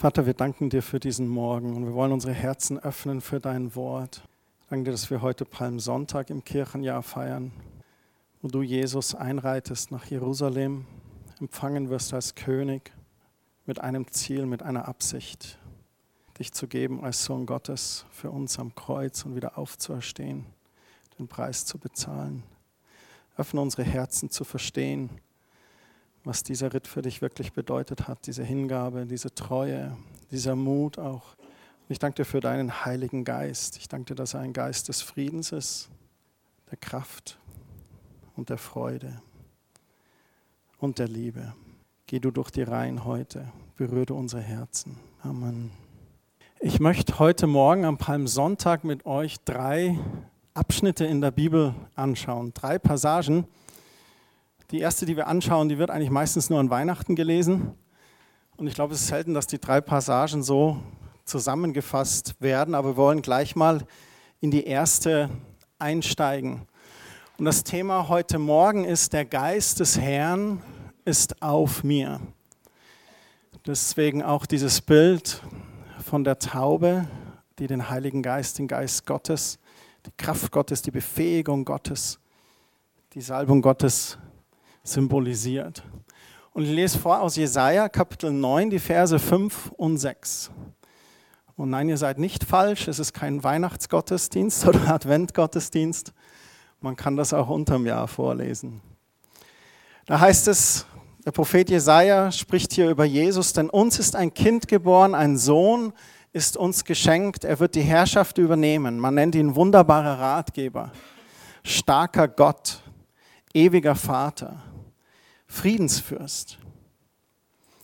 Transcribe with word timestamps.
Vater, 0.00 0.24
wir 0.24 0.32
danken 0.32 0.70
dir 0.70 0.82
für 0.82 0.98
diesen 0.98 1.28
Morgen 1.28 1.76
und 1.76 1.84
wir 1.84 1.92
wollen 1.92 2.12
unsere 2.12 2.32
Herzen 2.32 2.78
öffnen 2.78 3.20
für 3.20 3.38
dein 3.38 3.74
Wort. 3.74 4.22
Danke 4.70 4.84
dir, 4.84 4.92
dass 4.92 5.10
wir 5.10 5.20
heute 5.20 5.44
Palmsonntag 5.44 6.30
im 6.30 6.42
Kirchenjahr 6.42 7.02
feiern, 7.02 7.52
wo 8.40 8.48
du 8.48 8.62
Jesus 8.62 9.14
einreitest 9.14 9.90
nach 9.90 10.06
Jerusalem, 10.06 10.86
empfangen 11.38 11.90
wirst 11.90 12.14
als 12.14 12.34
König 12.34 12.94
mit 13.66 13.78
einem 13.78 14.10
Ziel, 14.10 14.46
mit 14.46 14.62
einer 14.62 14.88
Absicht, 14.88 15.58
dich 16.38 16.54
zu 16.54 16.66
geben 16.66 17.04
als 17.04 17.22
Sohn 17.26 17.44
Gottes 17.44 18.06
für 18.10 18.30
uns 18.30 18.58
am 18.58 18.74
Kreuz 18.74 19.26
und 19.26 19.36
wieder 19.36 19.58
aufzuerstehen, 19.58 20.46
den 21.18 21.28
Preis 21.28 21.66
zu 21.66 21.76
bezahlen. 21.76 22.42
Öffne 23.36 23.60
unsere 23.60 23.84
Herzen 23.84 24.30
zu 24.30 24.44
verstehen, 24.44 25.10
was 26.24 26.42
dieser 26.42 26.72
Ritt 26.72 26.86
für 26.86 27.02
dich 27.02 27.22
wirklich 27.22 27.52
bedeutet 27.52 28.08
hat, 28.08 28.26
diese 28.26 28.44
Hingabe, 28.44 29.06
diese 29.06 29.34
Treue, 29.34 29.96
dieser 30.30 30.54
Mut 30.54 30.98
auch. 30.98 31.34
Und 31.36 31.90
ich 31.90 31.98
danke 31.98 32.16
dir 32.16 32.24
für 32.24 32.40
deinen 32.40 32.84
Heiligen 32.84 33.24
Geist. 33.24 33.76
Ich 33.78 33.88
danke 33.88 34.06
dir, 34.06 34.14
dass 34.14 34.34
er 34.34 34.40
ein 34.40 34.52
Geist 34.52 34.88
des 34.88 35.02
Friedens 35.02 35.52
ist, 35.52 35.88
der 36.70 36.78
Kraft 36.78 37.38
und 38.36 38.50
der 38.50 38.58
Freude 38.58 39.20
und 40.78 40.98
der 40.98 41.08
Liebe. 41.08 41.54
Geh 42.06 42.18
du 42.18 42.30
durch 42.30 42.50
die 42.50 42.62
Reihen 42.62 43.04
heute, 43.04 43.46
berühre 43.76 44.14
unsere 44.14 44.42
Herzen. 44.42 44.98
Amen. 45.22 45.70
Ich 46.58 46.80
möchte 46.80 47.18
heute 47.18 47.46
Morgen 47.46 47.84
am 47.84 47.96
Palmsonntag 47.96 48.84
mit 48.84 49.06
euch 49.06 49.40
drei 49.44 49.98
Abschnitte 50.52 51.06
in 51.06 51.20
der 51.20 51.30
Bibel 51.30 51.74
anschauen, 51.94 52.52
drei 52.52 52.78
Passagen, 52.78 53.46
die 54.70 54.78
erste, 54.78 55.04
die 55.04 55.16
wir 55.16 55.26
anschauen, 55.26 55.68
die 55.68 55.78
wird 55.78 55.90
eigentlich 55.90 56.10
meistens 56.10 56.48
nur 56.48 56.60
an 56.60 56.70
Weihnachten 56.70 57.16
gelesen. 57.16 57.74
Und 58.56 58.66
ich 58.66 58.74
glaube, 58.74 58.94
es 58.94 59.00
ist 59.00 59.08
selten, 59.08 59.34
dass 59.34 59.46
die 59.46 59.58
drei 59.58 59.80
Passagen 59.80 60.42
so 60.42 60.80
zusammengefasst 61.24 62.36
werden, 62.40 62.74
aber 62.74 62.90
wir 62.90 62.96
wollen 62.96 63.22
gleich 63.22 63.56
mal 63.56 63.84
in 64.40 64.50
die 64.50 64.64
erste 64.64 65.28
einsteigen. 65.78 66.66
Und 67.38 67.46
das 67.46 67.64
Thema 67.64 68.08
heute 68.08 68.38
Morgen 68.38 68.84
ist, 68.84 69.12
der 69.12 69.24
Geist 69.24 69.80
des 69.80 69.98
Herrn 69.98 70.62
ist 71.04 71.42
auf 71.42 71.82
mir. 71.82 72.20
Deswegen 73.66 74.22
auch 74.22 74.46
dieses 74.46 74.80
Bild 74.80 75.42
von 76.04 76.22
der 76.22 76.38
Taube, 76.38 77.08
die 77.58 77.66
den 77.66 77.90
Heiligen 77.90 78.22
Geist, 78.22 78.58
den 78.58 78.68
Geist 78.68 79.06
Gottes, 79.06 79.58
die 80.06 80.12
Kraft 80.16 80.52
Gottes, 80.52 80.82
die 80.82 80.90
Befähigung 80.90 81.64
Gottes, 81.64 82.20
die 83.14 83.20
Salbung 83.20 83.62
Gottes 83.62 84.18
symbolisiert. 84.82 85.82
Und 86.52 86.64
ich 86.64 86.70
lese 86.70 86.98
vor 86.98 87.20
aus 87.20 87.36
Jesaja 87.36 87.88
Kapitel 87.88 88.32
9, 88.32 88.70
die 88.70 88.78
Verse 88.80 89.18
5 89.18 89.72
und 89.76 89.98
6. 89.98 90.50
Und 91.56 91.70
nein, 91.70 91.88
ihr 91.88 91.96
seid 91.96 92.18
nicht 92.18 92.44
falsch, 92.44 92.88
es 92.88 92.98
ist 92.98 93.12
kein 93.12 93.44
Weihnachtsgottesdienst 93.44 94.66
oder 94.68 94.88
Adventgottesdienst. 94.88 96.12
Man 96.80 96.96
kann 96.96 97.16
das 97.16 97.32
auch 97.32 97.48
unterm 97.48 97.86
Jahr 97.86 98.08
vorlesen. 98.08 98.80
Da 100.06 100.18
heißt 100.18 100.48
es, 100.48 100.86
der 101.24 101.32
Prophet 101.32 101.70
Jesaja 101.70 102.32
spricht 102.32 102.72
hier 102.72 102.90
über 102.90 103.04
Jesus, 103.04 103.52
denn 103.52 103.70
uns 103.70 103.98
ist 103.98 104.16
ein 104.16 104.32
Kind 104.34 104.66
geboren, 104.66 105.14
ein 105.14 105.36
Sohn 105.36 105.92
ist 106.32 106.56
uns 106.56 106.84
geschenkt, 106.84 107.44
er 107.44 107.60
wird 107.60 107.74
die 107.74 107.82
Herrschaft 107.82 108.38
übernehmen. 108.38 108.98
Man 108.98 109.14
nennt 109.14 109.34
ihn 109.34 109.54
wunderbarer 109.54 110.18
Ratgeber, 110.18 110.92
starker 111.62 112.26
Gott, 112.26 112.82
ewiger 113.52 113.94
Vater 113.94 114.62
Friedensfürst. 115.50 116.58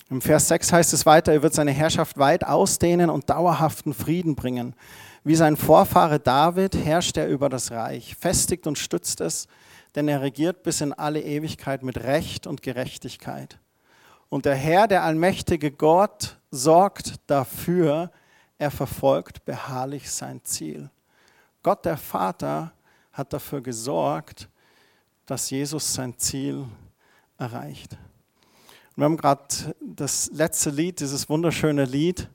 Im 0.08 0.22
Vers 0.22 0.46
6 0.48 0.72
heißt 0.72 0.92
es 0.92 1.04
weiter, 1.04 1.32
er 1.32 1.42
wird 1.42 1.52
seine 1.52 1.72
Herrschaft 1.72 2.16
weit 2.16 2.44
ausdehnen 2.44 3.10
und 3.10 3.28
dauerhaften 3.28 3.92
Frieden 3.92 4.36
bringen. 4.36 4.76
Wie 5.24 5.34
sein 5.34 5.56
Vorfahre 5.56 6.20
David 6.20 6.76
herrscht 6.76 7.16
er 7.16 7.26
über 7.28 7.48
das 7.48 7.72
Reich, 7.72 8.14
festigt 8.14 8.68
und 8.68 8.78
stützt 8.78 9.20
es, 9.20 9.48
denn 9.96 10.06
er 10.06 10.22
regiert 10.22 10.62
bis 10.62 10.80
in 10.80 10.92
alle 10.92 11.20
Ewigkeit 11.20 11.82
mit 11.82 11.98
Recht 11.98 12.46
und 12.46 12.62
Gerechtigkeit. 12.62 13.58
Und 14.28 14.44
der 14.44 14.54
Herr, 14.54 14.86
der 14.86 15.02
allmächtige 15.02 15.72
Gott, 15.72 16.38
sorgt 16.52 17.14
dafür, 17.26 18.12
er 18.58 18.70
verfolgt 18.70 19.44
beharrlich 19.44 20.08
sein 20.08 20.40
Ziel. 20.44 20.88
Gott 21.64 21.84
der 21.84 21.96
Vater 21.96 22.72
hat 23.12 23.32
dafür 23.32 23.60
gesorgt, 23.60 24.48
dass 25.26 25.50
Jesus 25.50 25.92
sein 25.92 26.16
Ziel 26.16 26.64
erreicht. 27.38 27.96
wir 28.96 29.04
haben 29.04 29.16
gerade 29.16 29.44
das 29.80 30.30
letzte 30.32 30.70
Lied, 30.70 31.00
dieses 31.00 31.28
wunderschöne 31.28 31.84
Lied, 31.84 32.28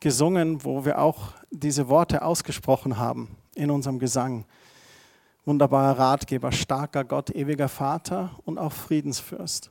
gesungen, 0.00 0.64
wo 0.64 0.84
wir 0.84 0.98
auch 0.98 1.34
diese 1.50 1.88
Worte 1.88 2.22
ausgesprochen 2.22 2.96
haben 2.96 3.36
in 3.54 3.70
unserem 3.70 3.98
Gesang. 3.98 4.46
Wunderbarer 5.44 5.98
Ratgeber, 5.98 6.52
starker 6.52 7.04
Gott, 7.04 7.30
ewiger 7.30 7.68
Vater 7.68 8.30
und 8.44 8.58
auch 8.58 8.72
Friedensfürst. 8.72 9.70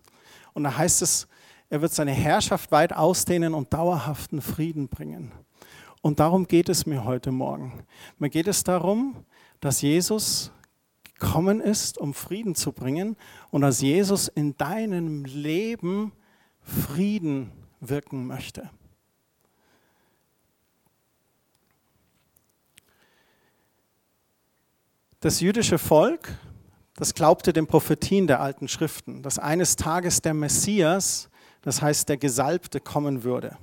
Und 0.54 0.64
da 0.64 0.78
heißt 0.78 1.02
es, 1.02 1.28
er 1.70 1.82
wird 1.82 1.94
seine 1.94 2.12
Herrschaft 2.12 2.72
weit 2.72 2.94
ausdehnen 2.94 3.54
und 3.54 3.74
dauerhaften 3.74 4.42
Frieden 4.42 4.88
bringen. 4.88 5.32
Und 6.02 6.20
darum 6.20 6.48
geht 6.48 6.70
es 6.70 6.86
mir 6.86 7.06
heute 7.06 7.32
Morgen. 7.32 7.84
Mir 8.18 8.30
geht 8.30 8.48
es 8.48 8.64
darum, 8.64 9.26
dass 9.60 9.82
Jesus 9.82 10.52
gekommen 11.20 11.62
ist, 11.62 11.98
um 11.98 12.14
Frieden 12.14 12.56
zu 12.56 12.72
bringen 12.72 13.18
und 13.52 13.62
dass 13.62 13.82
Jesus 13.82 14.28
in 14.28 14.58
deinem 14.58 15.26
Leben 15.26 16.14
Frieden 16.62 17.52
wirken 17.80 18.26
möchte. 18.26 18.70
Das 25.20 25.42
jüdische 25.42 25.78
Volk, 25.78 26.38
das 26.96 27.14
glaubte 27.14 27.52
den 27.52 27.68
Prophetien 27.68 28.26
der 28.28 28.40
alten 28.40 28.70
Schriften, 28.70 29.22
dass 29.22 29.38
eines 29.38 29.76
Tages 29.76 30.22
der 30.22 30.34
Messias, 30.34 31.30
das 31.62 31.82
heißt 31.82 32.08
der 32.08 32.18
Gesalbte, 32.18 32.80
kommen 32.80 33.24
würde. 33.24 33.58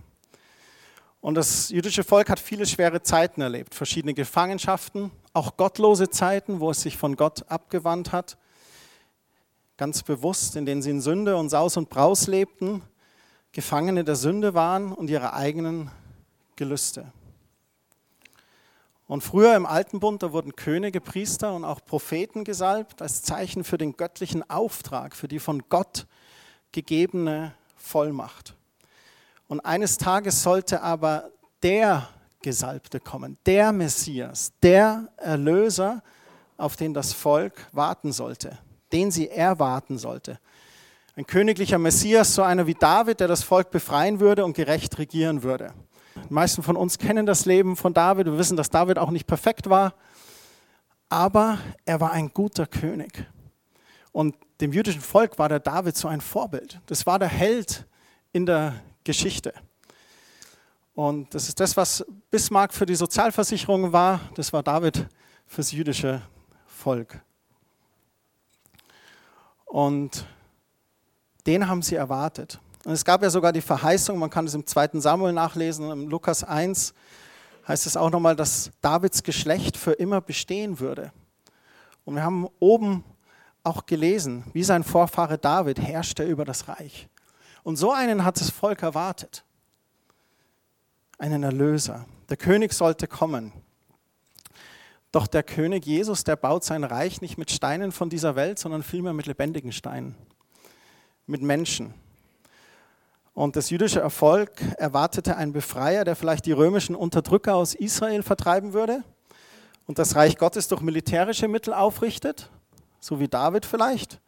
Und 1.26 1.34
das 1.34 1.70
jüdische 1.70 2.04
Volk 2.04 2.30
hat 2.30 2.38
viele 2.38 2.66
schwere 2.66 3.02
Zeiten 3.02 3.40
erlebt, 3.40 3.74
verschiedene 3.74 4.14
Gefangenschaften, 4.14 5.10
auch 5.32 5.56
gottlose 5.56 6.08
Zeiten, 6.08 6.60
wo 6.60 6.70
es 6.70 6.82
sich 6.82 6.96
von 6.96 7.16
Gott 7.16 7.50
abgewandt 7.50 8.12
hat, 8.12 8.38
ganz 9.76 10.04
bewusst, 10.04 10.54
in 10.54 10.66
denen 10.66 10.82
sie 10.82 10.90
in 10.90 11.00
Sünde 11.00 11.36
und 11.36 11.48
Saus 11.48 11.76
und 11.76 11.90
Braus 11.90 12.28
lebten, 12.28 12.80
Gefangene 13.50 14.04
der 14.04 14.14
Sünde 14.14 14.54
waren 14.54 14.92
und 14.92 15.10
ihrer 15.10 15.34
eigenen 15.34 15.90
Gelüste. 16.54 17.12
Und 19.08 19.22
früher 19.22 19.56
im 19.56 19.66
Alten 19.66 19.98
Bund, 19.98 20.22
da 20.22 20.30
wurden 20.30 20.54
Könige, 20.54 21.00
Priester 21.00 21.56
und 21.56 21.64
auch 21.64 21.84
Propheten 21.84 22.44
gesalbt 22.44 23.02
als 23.02 23.24
Zeichen 23.24 23.64
für 23.64 23.78
den 23.78 23.96
göttlichen 23.96 24.48
Auftrag, 24.48 25.16
für 25.16 25.26
die 25.26 25.40
von 25.40 25.64
Gott 25.70 26.06
gegebene 26.70 27.52
Vollmacht. 27.74 28.55
Und 29.48 29.60
eines 29.60 29.98
Tages 29.98 30.42
sollte 30.42 30.82
aber 30.82 31.30
der 31.62 32.08
Gesalbte 32.42 33.00
kommen, 33.00 33.38
der 33.46 33.72
Messias, 33.72 34.52
der 34.62 35.08
Erlöser, 35.16 36.02
auf 36.56 36.76
den 36.76 36.94
das 36.94 37.12
Volk 37.12 37.66
warten 37.72 38.12
sollte, 38.12 38.58
den 38.92 39.10
sie 39.10 39.28
erwarten 39.28 39.98
sollte. 39.98 40.38
Ein 41.16 41.26
königlicher 41.26 41.78
Messias, 41.78 42.34
so 42.34 42.42
einer 42.42 42.66
wie 42.66 42.74
David, 42.74 43.20
der 43.20 43.28
das 43.28 43.42
Volk 43.42 43.70
befreien 43.70 44.20
würde 44.20 44.44
und 44.44 44.54
gerecht 44.54 44.98
regieren 44.98 45.42
würde. 45.42 45.72
Die 46.14 46.32
meisten 46.32 46.62
von 46.62 46.76
uns 46.76 46.98
kennen 46.98 47.26
das 47.26 47.46
Leben 47.46 47.76
von 47.76 47.94
David. 47.94 48.26
Wir 48.26 48.38
wissen, 48.38 48.56
dass 48.56 48.70
David 48.70 48.98
auch 48.98 49.10
nicht 49.10 49.26
perfekt 49.26 49.68
war, 49.68 49.94
aber 51.08 51.58
er 51.84 52.00
war 52.00 52.12
ein 52.12 52.32
guter 52.32 52.66
König. 52.66 53.26
Und 54.12 54.34
dem 54.60 54.72
jüdischen 54.72 55.00
Volk 55.00 55.38
war 55.38 55.48
der 55.48 55.60
David 55.60 55.96
so 55.96 56.08
ein 56.08 56.20
Vorbild. 56.20 56.80
Das 56.86 57.06
war 57.06 57.18
der 57.18 57.28
Held 57.28 57.86
in 58.32 58.46
der 58.46 58.74
Geschichte. 59.06 59.54
Und 60.94 61.34
das 61.34 61.48
ist 61.48 61.60
das, 61.60 61.76
was 61.76 62.04
Bismarck 62.30 62.74
für 62.74 62.86
die 62.86 62.94
Sozialversicherung 62.94 63.92
war, 63.92 64.20
das 64.34 64.52
war 64.52 64.62
David 64.62 65.06
fürs 65.46 65.72
jüdische 65.72 66.20
Volk. 66.66 67.22
Und 69.64 70.26
den 71.46 71.68
haben 71.68 71.82
sie 71.82 71.94
erwartet. 71.94 72.58
Und 72.84 72.92
es 72.92 73.04
gab 73.04 73.22
ja 73.22 73.30
sogar 73.30 73.52
die 73.52 73.60
Verheißung, 73.60 74.18
man 74.18 74.30
kann 74.30 74.46
es 74.46 74.54
im 74.54 74.66
2. 74.66 75.00
Samuel 75.00 75.32
nachlesen, 75.32 75.90
im 75.90 76.08
Lukas 76.08 76.44
1 76.44 76.92
heißt 77.68 77.86
es 77.86 77.96
auch 77.96 78.10
nochmal, 78.10 78.36
dass 78.36 78.70
Davids 78.80 79.22
Geschlecht 79.22 79.76
für 79.76 79.92
immer 79.92 80.20
bestehen 80.20 80.80
würde. 80.80 81.12
Und 82.04 82.14
wir 82.14 82.22
haben 82.22 82.48
oben 82.60 83.04
auch 83.64 83.86
gelesen, 83.86 84.44
wie 84.52 84.62
sein 84.62 84.84
Vorfahre 84.84 85.38
David 85.38 85.80
herrschte 85.80 86.22
über 86.24 86.44
das 86.44 86.68
Reich. 86.68 87.08
Und 87.66 87.74
so 87.74 87.90
einen 87.90 88.24
hat 88.24 88.40
das 88.40 88.50
Volk 88.50 88.84
erwartet. 88.84 89.42
Einen 91.18 91.42
Erlöser. 91.42 92.06
Der 92.28 92.36
König 92.36 92.72
sollte 92.72 93.08
kommen. 93.08 93.52
Doch 95.10 95.26
der 95.26 95.42
König 95.42 95.84
Jesus, 95.84 96.22
der 96.22 96.36
baut 96.36 96.62
sein 96.62 96.84
Reich 96.84 97.20
nicht 97.22 97.38
mit 97.38 97.50
Steinen 97.50 97.90
von 97.90 98.08
dieser 98.08 98.36
Welt, 98.36 98.60
sondern 98.60 98.84
vielmehr 98.84 99.14
mit 99.14 99.26
lebendigen 99.26 99.72
Steinen. 99.72 100.14
Mit 101.26 101.42
Menschen. 101.42 101.92
Und 103.34 103.56
das 103.56 103.70
jüdische 103.70 103.98
Erfolg 103.98 104.52
erwartete 104.78 105.36
einen 105.36 105.52
Befreier, 105.52 106.04
der 106.04 106.14
vielleicht 106.14 106.46
die 106.46 106.52
römischen 106.52 106.94
Unterdrücker 106.94 107.56
aus 107.56 107.74
Israel 107.74 108.22
vertreiben 108.22 108.74
würde 108.74 109.02
und 109.88 109.98
das 109.98 110.14
Reich 110.14 110.38
Gottes 110.38 110.68
durch 110.68 110.82
militärische 110.82 111.48
Mittel 111.48 111.74
aufrichtet, 111.74 112.48
so 113.00 113.18
wie 113.18 113.26
David 113.26 113.66
vielleicht. 113.66 114.20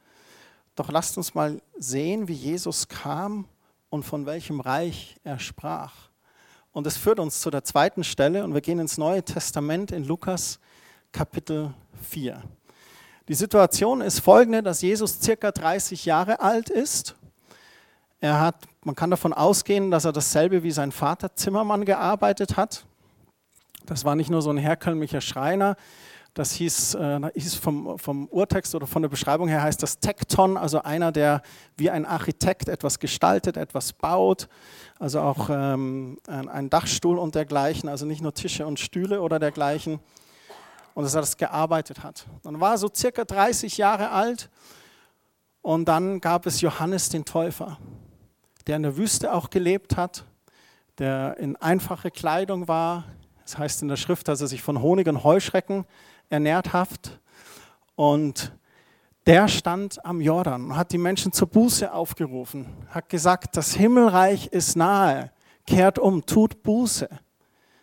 Doch 0.79 0.93
lasst 0.93 1.17
uns 1.17 1.35
mal 1.35 1.61
sehen, 1.77 2.29
wie 2.29 2.35
Jesus 2.35 2.87
kam 2.87 3.49
und 3.91 4.05
von 4.05 4.27
welchem 4.27 4.61
Reich 4.61 5.17
er 5.25 5.41
sprach. 5.41 5.93
Und 6.71 6.87
es 6.87 6.97
führt 6.97 7.19
uns 7.19 7.41
zu 7.41 7.51
der 7.51 7.65
zweiten 7.65 8.05
Stelle 8.05 8.45
und 8.45 8.55
wir 8.55 8.61
gehen 8.61 8.79
ins 8.79 8.97
Neue 8.97 9.25
Testament 9.25 9.91
in 9.91 10.05
Lukas 10.05 10.61
Kapitel 11.11 11.75
4. 12.09 12.41
Die 13.27 13.35
Situation 13.35 14.01
ist 14.01 14.21
folgende, 14.21 14.63
dass 14.63 14.81
Jesus 14.81 15.21
circa 15.21 15.51
30 15.51 16.05
Jahre 16.05 16.39
alt 16.39 16.71
ist. 16.71 17.17
Er 18.21 18.39
hat, 18.39 18.55
man 18.85 18.95
kann 18.95 19.11
davon 19.11 19.33
ausgehen, 19.33 19.91
dass 19.91 20.05
er 20.05 20.13
dasselbe 20.13 20.63
wie 20.63 20.71
sein 20.71 20.93
Vater 20.93 21.35
Zimmermann 21.35 21.87
gearbeitet 21.87 22.57
hat. 22.57 22.85
Das 23.85 24.05
war 24.05 24.15
nicht 24.15 24.31
nur 24.31 24.43
so 24.43 24.51
ein 24.51 24.59
herkömmlicher 24.59 25.23
Schreiner, 25.23 25.77
das 26.39 26.53
hieß, 26.53 26.95
äh, 26.95 27.21
hieß 27.35 27.57
vom, 27.57 27.99
vom 27.99 28.29
Urtext 28.29 28.75
oder 28.75 28.87
von 28.87 29.03
der 29.03 29.09
Beschreibung 29.09 29.49
her 29.49 29.63
heißt 29.63 29.83
das 29.83 29.99
Tekton, 29.99 30.57
also 30.57 30.83
einer, 30.83 31.11
der 31.11 31.43
wie 31.77 31.91
ein 31.91 32.07
Architekt 32.07 32.69
etwas 32.69 33.01
gestaltet, 33.01 33.57
etwas 33.57 33.93
baut. 33.93 34.49
Also 35.01 35.21
auch 35.21 35.51
ähm, 35.51 36.19
ein 36.27 36.71
Dachstuhl 36.71 37.19
und 37.19 37.35
dergleichen, 37.35 37.89
also 37.89 38.07
nicht 38.07 38.23
nur 38.23 38.35
Tische 38.35 38.67
und 38.67 38.79
Stühle 38.79 39.21
oder 39.21 39.41
dergleichen. 39.41 39.99
Und 40.95 41.05
dass 41.05 41.15
er 41.15 41.23
das 41.23 41.37
gearbeitet 41.37 42.03
hat. 42.03 42.27
Dann 42.43 42.61
war 42.61 42.73
er 42.73 42.79
so 42.79 42.89
circa 42.93 43.25
30 43.25 43.77
Jahre 43.77 44.11
alt 44.11 44.49
und 45.61 45.87
dann 45.87 46.21
gab 46.21 46.47
es 46.47 46.61
Johannes 46.61 47.09
den 47.09 47.25
Täufer, 47.25 47.79
der 48.67 48.77
in 48.77 48.85
der 48.85 48.97
Wüste 48.97 49.33
auch 49.33 49.51
gelebt 49.51 49.97
hat, 49.97 50.25
der 50.99 51.37
in 51.39 51.57
einfache 51.57 52.11
Kleidung 52.11 52.69
war. 52.69 53.05
Das 53.43 53.59
heißt 53.59 53.83
in 53.83 53.89
der 53.89 53.97
Schrift, 53.97 54.29
dass 54.29 54.41
er 54.41 54.47
sich 54.47 54.63
von 54.63 54.83
Honig 54.83 55.09
und 55.09 55.25
Heuschrecken 55.25 55.85
ernährt 56.29 56.73
hat. 56.73 57.21
Und 57.95 58.53
der 59.27 59.49
stand 59.49 60.05
am 60.05 60.21
Jordan 60.21 60.67
und 60.67 60.77
hat 60.77 60.93
die 60.93 60.99
Menschen 60.99 61.33
zur 61.33 61.49
Buße 61.49 61.93
aufgerufen, 61.93 62.67
hat 62.89 63.09
gesagt, 63.09 63.57
das 63.57 63.75
Himmelreich 63.75 64.47
ist 64.47 64.77
nahe, 64.77 65.33
kehrt 65.67 65.99
um, 65.99 66.25
tut 66.25 66.63
Buße, 66.63 67.09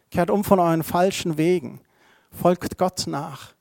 kehrt 0.09 0.29
um 0.31 0.43
von 0.43 0.59
euren 0.59 0.83
falschen 0.83 1.37
Wegen, 1.37 1.81
folgt 2.31 2.77
Gott 2.77 3.05
nach. 3.07 3.53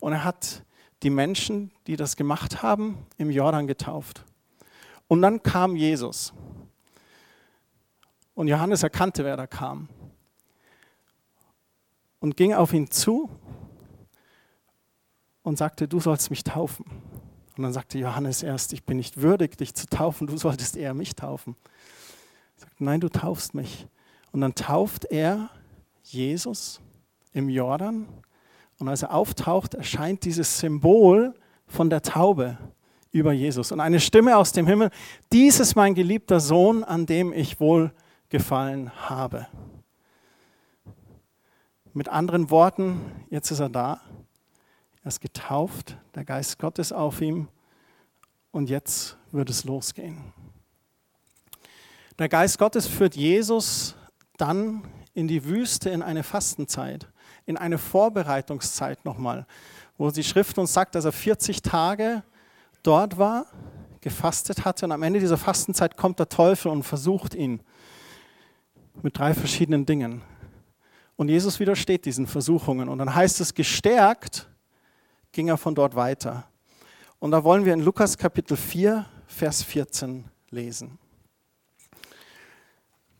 Und 0.00 0.14
er 0.14 0.24
hat 0.24 0.64
die 1.02 1.10
Menschen, 1.10 1.70
die 1.86 1.96
das 1.96 2.16
gemacht 2.16 2.62
haben, 2.62 3.06
im 3.18 3.30
Jordan 3.30 3.66
getauft. 3.66 4.24
Und 5.06 5.22
dann 5.22 5.42
kam 5.42 5.76
Jesus. 5.76 6.32
Und 8.34 8.48
Johannes 8.48 8.82
erkannte, 8.82 9.24
wer 9.24 9.36
da 9.36 9.46
kam. 9.46 9.88
Und 12.20 12.36
ging 12.36 12.52
auf 12.52 12.72
ihn 12.72 12.90
zu 12.90 13.30
und 15.48 15.56
sagte, 15.56 15.88
du 15.88 15.98
sollst 15.98 16.30
mich 16.30 16.44
taufen. 16.44 16.84
Und 17.56 17.64
dann 17.64 17.72
sagte 17.72 17.98
Johannes 17.98 18.42
erst, 18.42 18.72
ich 18.72 18.84
bin 18.84 18.98
nicht 18.98 19.20
würdig, 19.20 19.56
dich 19.56 19.74
zu 19.74 19.86
taufen, 19.86 20.26
du 20.26 20.36
solltest 20.36 20.76
eher 20.76 20.94
mich 20.94 21.16
taufen. 21.16 21.56
Er 22.56 22.60
sagte, 22.60 22.84
nein, 22.84 23.00
du 23.00 23.08
taufst 23.08 23.54
mich. 23.54 23.86
Und 24.30 24.42
dann 24.42 24.54
tauft 24.54 25.06
er 25.06 25.48
Jesus 26.02 26.80
im 27.32 27.48
Jordan. 27.48 28.06
Und 28.78 28.88
als 28.88 29.02
er 29.02 29.12
auftaucht, 29.12 29.74
erscheint 29.74 30.24
dieses 30.24 30.60
Symbol 30.60 31.34
von 31.66 31.90
der 31.90 32.02
Taube 32.02 32.58
über 33.10 33.32
Jesus. 33.32 33.72
Und 33.72 33.80
eine 33.80 34.00
Stimme 34.00 34.36
aus 34.36 34.52
dem 34.52 34.66
Himmel, 34.66 34.90
dies 35.32 35.60
ist 35.60 35.74
mein 35.74 35.94
geliebter 35.94 36.40
Sohn, 36.40 36.84
an 36.84 37.06
dem 37.06 37.32
ich 37.32 37.58
wohl 37.58 37.92
gefallen 38.28 38.92
habe. 39.08 39.46
Mit 41.94 42.08
anderen 42.08 42.50
Worten, 42.50 43.00
jetzt 43.30 43.50
ist 43.50 43.60
er 43.60 43.70
da 43.70 44.02
er 45.08 45.16
ist 45.16 45.20
getauft, 45.22 45.96
der 46.14 46.26
Geist 46.26 46.58
Gottes 46.58 46.92
auf 46.92 47.22
ihm 47.22 47.48
und 48.50 48.68
jetzt 48.68 49.16
wird 49.32 49.48
es 49.48 49.64
losgehen. 49.64 50.34
Der 52.18 52.28
Geist 52.28 52.58
Gottes 52.58 52.86
führt 52.86 53.16
Jesus 53.16 53.96
dann 54.36 54.82
in 55.14 55.26
die 55.26 55.46
Wüste 55.46 55.88
in 55.88 56.02
eine 56.02 56.22
Fastenzeit, 56.22 57.08
in 57.46 57.56
eine 57.56 57.78
Vorbereitungszeit 57.78 59.06
nochmal, 59.06 59.46
wo 59.96 60.10
die 60.10 60.22
Schrift 60.22 60.58
uns 60.58 60.74
sagt, 60.74 60.94
dass 60.94 61.06
er 61.06 61.12
40 61.12 61.62
Tage 61.62 62.22
dort 62.82 63.16
war, 63.16 63.46
gefastet 64.02 64.66
hatte 64.66 64.84
und 64.84 64.92
am 64.92 65.02
Ende 65.02 65.20
dieser 65.20 65.38
Fastenzeit 65.38 65.96
kommt 65.96 66.18
der 66.18 66.28
Teufel 66.28 66.70
und 66.70 66.82
versucht 66.82 67.34
ihn 67.34 67.60
mit 69.00 69.16
drei 69.16 69.32
verschiedenen 69.32 69.86
Dingen. 69.86 70.20
Und 71.16 71.30
Jesus 71.30 71.60
widersteht 71.60 72.04
diesen 72.04 72.26
Versuchungen 72.26 72.90
und 72.90 72.98
dann 72.98 73.14
heißt 73.14 73.40
es 73.40 73.54
gestärkt 73.54 74.50
ging 75.38 75.46
er 75.46 75.56
von 75.56 75.76
dort 75.76 75.94
weiter. 75.94 76.48
Und 77.20 77.30
da 77.30 77.44
wollen 77.44 77.64
wir 77.64 77.72
in 77.72 77.78
Lukas 77.78 78.18
Kapitel 78.18 78.56
4, 78.56 79.06
Vers 79.28 79.62
14 79.62 80.24
lesen. 80.50 80.98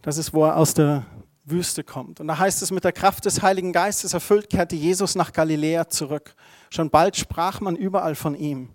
Das 0.03 0.19
ist, 0.19 0.35
wo 0.35 0.44
er 0.44 0.56
aus 0.56 0.75
der 0.75 1.06
Wüste 1.44 1.85
kommt. 1.85 2.19
Und 2.19 2.26
da 2.26 2.37
heißt 2.37 2.61
es, 2.61 2.73
mit 2.73 2.82
der 2.82 2.91
Kraft 2.91 3.25
des 3.25 3.41
Heiligen 3.41 3.73
Geistes 3.73 4.15
erfüllt, 4.15 4.50
kehrte 4.50 4.75
Jesus 4.75 5.15
nach 5.15 5.32
Galiläa 5.32 5.88
zurück. 5.91 6.35
Schon 6.70 6.91
bald 6.91 7.17
sprach 7.17 7.61
man 7.61 7.76
überall 7.76 8.17
von 8.17 8.35
ihm. 8.35 8.71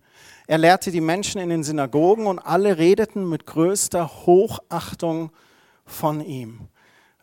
Er 0.47 0.57
lehrte 0.57 0.89
die 0.89 1.01
Menschen 1.01 1.41
in 1.41 1.49
den 1.49 1.65
Synagogen 1.65 2.27
und 2.27 2.39
alle 2.39 2.77
redeten 2.77 3.27
mit 3.27 3.45
größter 3.45 4.25
Hochachtung 4.25 5.31
von 5.85 6.21
ihm. 6.21 6.69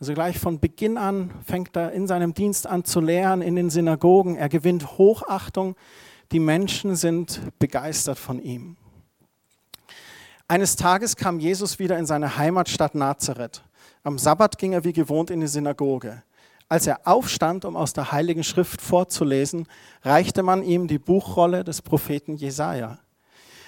Also 0.00 0.14
gleich 0.14 0.38
von 0.38 0.61
Beginn 0.61 0.96
an 0.96 1.31
fängt 1.46 1.76
er 1.76 1.93
in 1.93 2.06
seinem 2.06 2.32
Dienst 2.32 2.66
an 2.66 2.84
zu 2.84 3.00
lehren 3.00 3.43
in 3.43 3.55
den 3.55 3.69
Synagogen. 3.69 4.37
Er 4.37 4.49
gewinnt 4.49 4.99
Hochachtung. 4.99 5.76
Die 6.32 6.41
Menschen 6.41 6.94
sind 6.94 7.41
begeistert 7.59 8.19
von 8.19 8.41
ihm. 8.41 8.77
Eines 10.47 10.77
Tages 10.77 11.17
kam 11.17 11.41
Jesus 11.41 11.79
wieder 11.81 11.99
in 11.99 12.06
seine 12.06 12.37
Heimatstadt 12.37 12.94
Nazareth. 12.94 13.62
Am 14.05 14.17
Sabbat 14.17 14.56
ging 14.56 14.73
er 14.73 14.85
wie 14.85 14.93
gewohnt 14.93 15.31
in 15.31 15.41
die 15.41 15.49
Synagoge. 15.49 16.23
Als 16.69 16.87
er 16.87 17.00
aufstand, 17.05 17.65
um 17.65 17.77
aus 17.77 17.94
der 17.94 18.12
Heiligen 18.12 18.44
Schrift 18.44 18.81
vorzulesen, 18.81 19.67
reichte 20.02 20.45
man 20.45 20.62
ihm 20.62 20.87
die 20.87 21.00
Buchrolle 21.00 21.64
des 21.64 21.83
Propheten 21.83 22.37
Jesaja. 22.37 23.00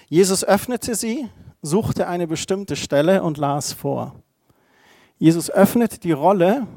Jesus 0.09 0.45
öffnete 0.45 0.95
sie, 0.95 1.29
suchte 1.63 2.07
eine 2.07 2.29
bestimmte 2.29 2.77
Stelle 2.77 3.25
und 3.25 3.39
las 3.39 3.73
vor. 3.73 4.15
Jesus 5.19 5.51
öffnet 5.51 6.05
die 6.05 6.13
Rolle 6.13 6.69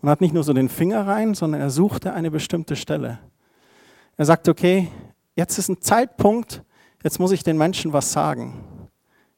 und 0.00 0.08
hat 0.08 0.20
nicht 0.20 0.34
nur 0.34 0.44
so 0.44 0.52
den 0.52 0.68
Finger 0.68 1.04
rein, 1.06 1.34
sondern 1.34 1.60
er 1.60 1.70
suchte 1.70 2.12
eine 2.12 2.30
bestimmte 2.30 2.76
Stelle. 2.76 3.18
Er 4.16 4.26
sagt, 4.26 4.48
okay, 4.48 4.88
jetzt 5.34 5.58
ist 5.58 5.68
ein 5.68 5.80
Zeitpunkt, 5.80 6.62
jetzt 7.02 7.18
muss 7.18 7.32
ich 7.32 7.42
den 7.42 7.58
Menschen 7.58 7.92
was 7.92 8.12
sagen. 8.12 8.88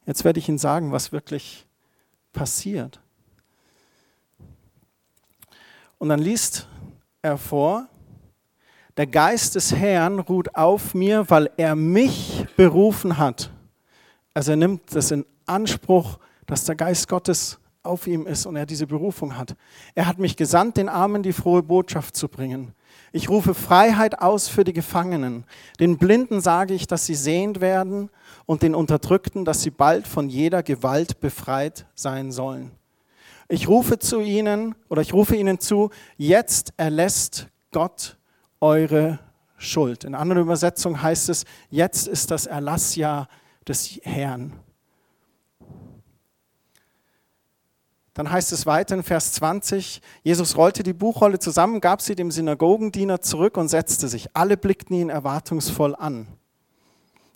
Jetzt 0.07 0.25
werde 0.25 0.39
ich 0.39 0.49
ihnen 0.49 0.59
sagen, 0.59 0.93
was 0.93 1.13
wirklich 1.13 1.67
passiert. 2.33 3.01
Und 5.99 6.09
dann 6.09 6.19
liest 6.19 6.67
er 7.23 7.39
vor, 7.39 7.87
der 8.97 9.07
Geist 9.07 9.55
des 9.55 9.75
Herrn 9.75 10.19
ruht 10.19 10.55
auf 10.55 10.95
mir, 10.95 11.31
weil 11.31 11.51
er 11.57 11.75
mich 11.75 12.47
berufen 12.57 13.17
hat. 13.17 13.51
Also 14.35 14.53
er 14.53 14.57
nimmt 14.57 14.95
das 14.95 15.11
in 15.11 15.25
Anspruch, 15.47 16.19
dass 16.47 16.65
der 16.65 16.75
Geist 16.75 17.09
Gottes 17.09 17.59
auf 17.83 18.07
ihm 18.07 18.27
ist 18.27 18.47
und 18.47 18.57
er 18.57 18.67
diese 18.67 18.87
Berufung 18.87 19.37
hat. 19.37 19.57
Er 19.95 20.07
hat 20.07 20.19
mich 20.19 20.37
gesandt, 20.37 20.77
den 20.77 20.89
Armen 20.89 21.23
die 21.23 21.33
frohe 21.33 21.63
Botschaft 21.63 22.17
zu 22.17 22.29
bringen. 22.29 22.75
Ich 23.13 23.29
rufe 23.29 23.53
Freiheit 23.53 24.21
aus 24.21 24.49
für 24.49 24.65
die 24.65 24.73
Gefangenen. 24.73 25.45
Den 25.79 25.99
Blinden 25.99 26.41
sage 26.41 26.73
ich, 26.73 26.87
dass 26.87 27.05
sie 27.05 27.15
sehend 27.15 27.61
werden 27.61 28.09
und 28.47 28.63
den 28.63 28.75
Unterdrückten, 28.75 29.45
dass 29.45 29.61
sie 29.61 29.71
bald 29.71 30.09
von 30.09 30.31
jeder 30.31 30.63
Gewalt 30.63 31.21
befreit 31.21 31.87
sein 31.95 32.33
sollen. 32.33 32.71
Ich 33.49 33.69
rufe 33.69 33.99
zu 33.99 34.21
ihnen 34.21 34.75
oder 34.89 35.03
ich 35.03 35.13
rufe 35.13 35.37
ihnen 35.37 35.61
zu, 35.61 35.91
jetzt 36.17 36.73
erlässt 36.79 37.49
Gott 37.71 38.17
eure 38.61 39.19
Schuld. 39.59 40.05
In 40.05 40.15
anderen 40.15 40.43
Übersetzungen 40.43 41.03
heißt 41.03 41.29
es, 41.29 41.45
jetzt 41.69 42.09
ist 42.09 42.31
das 42.31 42.47
Erlassjahr 42.47 43.29
des 43.69 44.01
Herrn. 44.05 44.55
Dann 48.15 48.31
heißt 48.31 48.53
es 48.53 48.67
weiter 48.67 48.95
in 48.95 49.03
Vers 49.03 49.33
20, 49.33 50.03
Jesus 50.23 50.57
rollte 50.57 50.83
die 50.83 50.93
Buchrolle 50.93 51.39
zusammen, 51.39 51.81
gab 51.81 52.03
sie 52.03 52.15
dem 52.15 52.31
Synagogendiener 52.31 53.23
zurück 53.23 53.57
und 53.57 53.69
setzte 53.69 54.09
sich. 54.09 54.29
Alle 54.35 54.57
blickten 54.57 54.97
ihn 54.97 55.09
erwartungsvoll 55.09 55.95
an. 55.95 56.27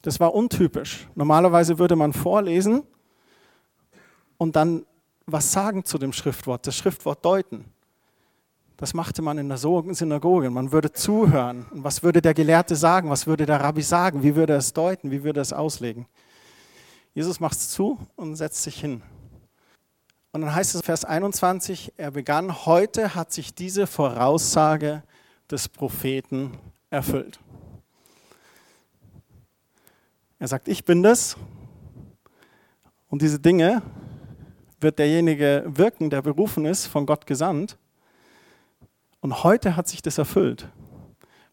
Das 0.02 0.21
war 0.21 0.35
untypisch. 0.35 1.09
Normalerweise 1.14 1.78
würde 1.78 1.97
man 1.97 2.12
vorlesen 2.12 2.83
und 4.37 4.54
dann 4.54 4.85
was 5.26 5.50
sagen 5.50 5.85
zu 5.85 5.99
dem 5.99 6.12
Schriftwort, 6.12 6.66
das 6.66 6.76
Schriftwort 6.76 7.25
deuten. 7.25 7.64
Das 8.76 8.92
machte 8.92 9.23
man 9.23 9.38
in 9.38 9.49
der 9.49 9.56
Synagoge. 9.56 10.50
Man 10.50 10.71
würde 10.71 10.92
zuhören. 10.92 11.66
Und 11.71 11.83
was 11.83 12.02
würde 12.02 12.21
der 12.21 12.35
Gelehrte 12.35 12.76
sagen? 12.76 13.09
Was 13.09 13.26
würde 13.26 13.47
der 13.47 13.61
Rabbi 13.61 13.80
sagen? 13.80 14.23
Wie 14.23 14.37
würde 14.37 14.52
er 14.52 14.59
es 14.59 14.75
deuten? 14.75 15.11
Wie 15.11 15.25
würde 15.25 15.40
er 15.40 15.42
es 15.42 15.54
auslegen? 15.54 16.06
Jesus 17.14 17.40
macht 17.40 17.56
es 17.56 17.71
zu 17.71 17.99
und 18.16 18.37
setzt 18.37 18.62
sich 18.62 18.78
hin. 18.78 19.02
Und 20.36 20.42
dann 20.42 20.54
heißt 20.54 20.74
es 20.74 20.82
Vers 20.82 21.06
21, 21.06 21.94
er 21.96 22.10
begann, 22.10 22.66
heute 22.66 23.14
hat 23.14 23.32
sich 23.32 23.54
diese 23.54 23.86
Voraussage 23.86 25.02
des 25.50 25.66
Propheten 25.66 26.58
erfüllt. 26.90 27.40
Er 30.38 30.46
sagt, 30.46 30.68
ich 30.68 30.84
bin 30.84 31.02
das. 31.02 31.38
Und 33.08 33.22
diese 33.22 33.40
Dinge 33.40 33.80
wird 34.78 34.98
derjenige 34.98 35.64
wirken, 35.68 36.10
der 36.10 36.20
berufen 36.20 36.66
ist, 36.66 36.84
von 36.84 37.06
Gott 37.06 37.26
gesandt. 37.26 37.78
Und 39.20 39.42
heute 39.42 39.74
hat 39.74 39.88
sich 39.88 40.02
das 40.02 40.18
erfüllt. 40.18 40.68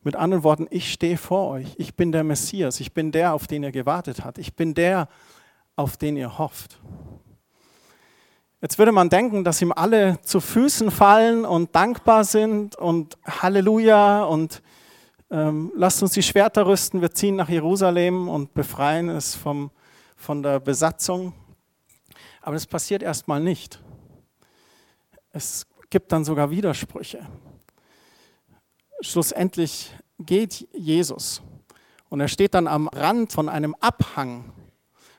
Mit 0.02 0.18
anderen 0.18 0.44
Worten, 0.44 0.68
ich 0.70 0.92
stehe 0.92 1.16
vor 1.16 1.52
euch. 1.52 1.74
Ich 1.78 1.96
bin 1.96 2.12
der 2.12 2.26
Messias. 2.26 2.82
Ich 2.82 2.94
bin 2.94 3.14
der, 3.14 3.34
auf 3.34 3.48
den 3.48 3.64
ihr 3.64 3.72
gewartet 3.72 4.26
habt. 4.26 4.40
Ich 4.40 4.58
bin 4.58 4.74
der, 4.74 5.08
auf 5.78 5.96
den 5.96 6.18
ihr 6.18 6.38
hofft. 6.38 6.82
Jetzt 8.64 8.80
würde 8.80 8.94
man 8.94 9.10
denken, 9.10 9.44
dass 9.44 9.62
ihm 9.62 9.74
alle 9.74 10.20
zu 10.22 10.40
Füßen 10.40 10.90
fallen 10.90 11.44
und 11.44 11.76
dankbar 11.76 12.24
sind 12.24 12.78
und 12.78 13.18
Halleluja 13.26 14.24
und 14.24 14.64
ähm, 15.30 15.74
lasst 15.76 16.02
uns 16.02 16.14
die 16.14 16.24
Schwerter 16.24 16.66
rüsten, 16.66 17.02
wir 17.02 17.12
ziehen 17.12 17.36
nach 17.36 17.50
Jerusalem 17.50 18.30
und 18.30 18.54
befreien 18.54 19.10
es 19.10 19.36
vom, 19.36 19.70
von 20.16 20.42
der 20.42 20.62
Besatzung. 20.62 21.34
Aber 22.42 22.54
das 22.54 22.66
passiert 22.66 23.04
erstmal 23.04 23.42
nicht. 23.42 23.82
Es 25.32 25.68
gibt 25.90 26.12
dann 26.14 26.24
sogar 26.24 26.50
Widersprüche 26.50 27.28
schlussendlich 29.02 29.92
geht 30.20 30.68
Jesus 30.72 31.42
und 32.10 32.22
er 32.22 32.30
steht 32.30 32.54
dann 32.54 32.68
am 32.68 32.88
Rand 32.88 33.34
von 33.34 33.50
einem 33.50 33.76
Abhang 33.82 34.54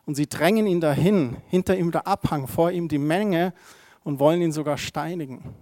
und 0.07 0.15
sie 0.15 0.29
drängen 0.29 0.67
ihn 0.67 0.81
dahin, 0.81 1.37
hinter 1.49 1.77
ihm 1.77 1.91
der 1.91 2.07
Abhang, 2.07 2.47
vor 2.47 2.71
ihm 2.71 2.89
die 2.89 2.99
Menge 2.99 3.55
und 4.03 4.19
wollen 4.19 4.43
ihn 4.43 4.53
sogar 4.53 4.77
steinigen. 4.77 5.55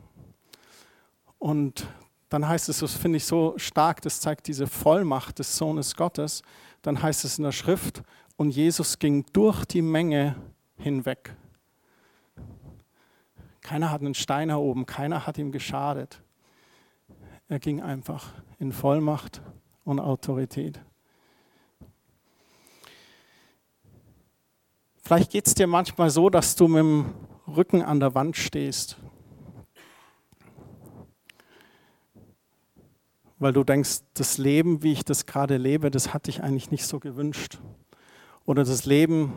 Und 1.38 1.86
dann 2.28 2.48
heißt 2.48 2.68
es, 2.68 2.80
das 2.80 2.94
finde 2.94 3.18
ich 3.18 3.24
so 3.24 3.54
stark, 3.56 4.00
das 4.02 4.20
zeigt 4.20 4.46
diese 4.46 4.66
Vollmacht 4.66 5.38
des 5.38 5.56
Sohnes 5.56 5.96
Gottes, 5.96 6.42
dann 6.82 7.02
heißt 7.02 7.24
es 7.24 7.38
in 7.38 7.44
der 7.44 7.52
Schrift, 7.52 8.02
und 8.36 8.50
Jesus 8.50 8.98
ging 8.98 9.24
durch 9.32 9.64
die 9.66 9.82
Menge 9.82 10.36
hinweg. 10.76 11.36
Keiner 13.60 13.90
hat 13.90 14.00
einen 14.00 14.14
Stein 14.14 14.50
erhoben, 14.50 14.86
keiner 14.86 15.26
hat 15.26 15.38
ihm 15.38 15.52
geschadet. 15.52 16.22
Er 17.48 17.60
ging 17.60 17.80
einfach 17.80 18.32
in 18.58 18.72
Vollmacht 18.72 19.42
und 19.84 20.00
Autorität. 20.00 20.80
Vielleicht 25.04 25.32
geht 25.32 25.48
es 25.48 25.54
dir 25.54 25.66
manchmal 25.66 26.10
so, 26.10 26.30
dass 26.30 26.54
du 26.54 26.68
mit 26.68 26.78
dem 26.78 27.14
Rücken 27.48 27.82
an 27.82 27.98
der 27.98 28.14
Wand 28.14 28.36
stehst, 28.36 28.96
weil 33.40 33.52
du 33.52 33.64
denkst, 33.64 34.02
das 34.14 34.38
Leben, 34.38 34.84
wie 34.84 34.92
ich 34.92 35.04
das 35.04 35.26
gerade 35.26 35.56
lebe, 35.56 35.90
das 35.90 36.14
hatte 36.14 36.30
ich 36.30 36.44
eigentlich 36.44 36.70
nicht 36.70 36.86
so 36.86 37.00
gewünscht. 37.00 37.58
Oder 38.44 38.62
das 38.62 38.86
Leben, 38.86 39.32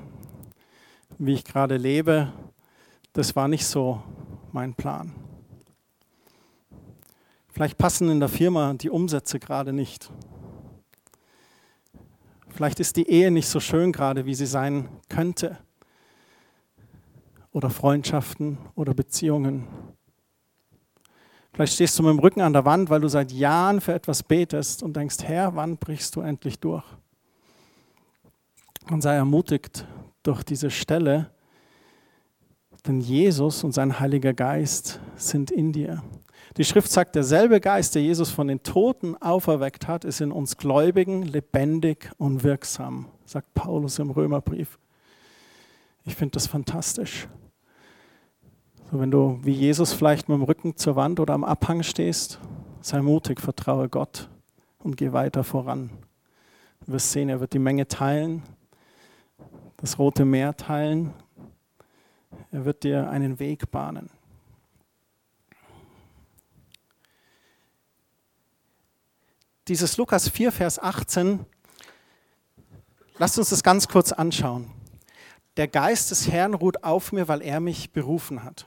wie 1.17 1.33
ich 1.33 1.43
gerade 1.43 1.77
lebe, 1.77 2.31
das 3.13 3.35
war 3.35 3.47
nicht 3.47 3.65
so 3.65 4.03
mein 4.51 4.75
Plan. 4.75 5.15
Vielleicht 7.47 7.79
passen 7.79 8.09
in 8.09 8.19
der 8.19 8.29
Firma 8.29 8.75
die 8.75 8.91
Umsätze 8.91 9.39
gerade 9.39 9.73
nicht. 9.73 10.11
Vielleicht 12.55 12.79
ist 12.79 12.95
die 12.95 13.09
Ehe 13.09 13.31
nicht 13.31 13.49
so 13.49 13.59
schön 13.59 13.91
gerade, 13.91 14.25
wie 14.25 14.33
sie 14.33 14.45
sein 14.45 14.87
könnte. 15.09 15.57
Oder 17.51 17.69
Freundschaften 17.69 18.57
oder 18.75 18.93
Beziehungen. 18.93 19.67
Vielleicht 21.51 21.73
stehst 21.73 21.99
du 21.99 22.03
mit 22.03 22.11
dem 22.13 22.19
Rücken 22.19 22.39
an 22.39 22.53
der 22.53 22.63
Wand, 22.63 22.89
weil 22.89 23.01
du 23.01 23.09
seit 23.09 23.33
Jahren 23.33 23.81
für 23.81 23.93
etwas 23.93 24.23
betest 24.23 24.83
und 24.83 24.95
denkst, 24.95 25.17
Herr, 25.23 25.53
wann 25.57 25.75
brichst 25.75 26.15
du 26.15 26.21
endlich 26.21 26.57
durch? 26.57 26.85
Und 28.89 29.01
sei 29.01 29.15
ermutigt 29.15 29.85
durch 30.23 30.41
diese 30.43 30.71
Stelle, 30.71 31.31
denn 32.87 33.01
Jesus 33.01 33.65
und 33.65 33.73
sein 33.73 33.99
Heiliger 33.99 34.33
Geist 34.33 35.01
sind 35.17 35.51
in 35.51 35.73
dir. 35.73 36.01
Die 36.57 36.63
Schrift 36.63 36.89
sagt, 36.89 37.15
derselbe 37.15 37.59
Geist, 37.59 37.95
der 37.95 38.01
Jesus 38.01 38.31
von 38.31 38.47
den 38.47 38.63
Toten 38.63 39.17
auferweckt 39.17 39.89
hat, 39.89 40.05
ist 40.05 40.21
in 40.21 40.31
uns 40.31 40.55
Gläubigen 40.55 41.23
lebendig 41.23 42.11
und 42.17 42.43
wirksam, 42.43 43.07
sagt 43.25 43.53
Paulus 43.53 43.99
im 43.99 44.09
Römerbrief. 44.09 44.79
Ich 46.05 46.15
finde 46.15 46.33
das 46.33 46.47
fantastisch. 46.47 47.27
So, 48.89 48.99
wenn 48.99 49.11
du 49.11 49.39
wie 49.41 49.51
Jesus 49.51 49.91
vielleicht 49.91 50.29
mit 50.29 50.37
dem 50.37 50.43
Rücken 50.43 50.77
zur 50.77 50.95
Wand 50.95 51.19
oder 51.19 51.33
am 51.33 51.43
Abhang 51.43 51.83
stehst, 51.83 52.39
sei 52.79 53.01
mutig, 53.01 53.41
vertraue 53.41 53.89
Gott 53.89 54.29
und 54.79 54.95
geh 54.95 55.11
weiter 55.11 55.43
voran. 55.43 55.89
Du 56.85 56.93
wirst 56.93 57.11
sehen, 57.11 57.27
er 57.27 57.41
wird 57.41 57.53
die 57.53 57.59
Menge 57.59 57.87
teilen, 57.87 58.43
das 59.77 59.99
Rote 59.99 60.23
Meer 60.23 60.55
teilen. 60.55 61.13
Er 62.51 62.63
wird 62.63 62.83
dir 62.83 63.09
einen 63.09 63.39
Weg 63.39 63.71
bahnen. 63.71 64.09
Dieses 69.67 69.97
Lukas 69.97 70.29
4, 70.29 70.51
Vers 70.51 70.79
18, 70.79 71.45
lasst 73.17 73.37
uns 73.39 73.49
das 73.49 73.63
ganz 73.63 73.87
kurz 73.87 74.11
anschauen. 74.11 74.71
Der 75.57 75.67
Geist 75.67 76.11
des 76.11 76.29
Herrn 76.29 76.53
ruht 76.53 76.83
auf 76.83 77.11
mir, 77.11 77.27
weil 77.27 77.41
er 77.41 77.59
mich 77.59 77.91
berufen 77.91 78.43
hat. 78.43 78.65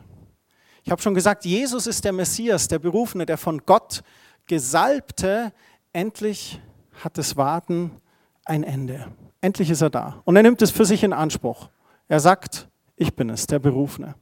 Ich 0.83 0.91
habe 0.91 1.03
schon 1.03 1.15
gesagt, 1.15 1.45
Jesus 1.45 1.87
ist 1.87 2.05
der 2.05 2.13
Messias, 2.13 2.67
der 2.67 2.79
Berufene, 2.79 3.27
der 3.27 3.37
von 3.37 3.65
Gott 3.67 4.03
Gesalbte. 4.47 5.53
Endlich 5.93 6.61
hat 7.05 7.19
das 7.19 7.37
Warten 7.37 8.01
ein 8.47 8.65
Ende. 8.65 9.13
Endlich 9.41 9.71
ist 9.71 9.83
er 9.83 9.91
da. 9.91 10.23
Und 10.25 10.37
er 10.37 10.43
nimmt 10.43 10.63
es 10.63 10.71
für 10.71 10.87
sich 10.87 11.05
in 11.05 11.13
Anspruch. 11.13 11.69
Er 12.09 12.21
sagt, 12.21 12.69
ich 12.97 13.15
bin 13.15 13.29
es, 13.29 13.47
der 13.47 13.59
Berufene. 13.59 14.15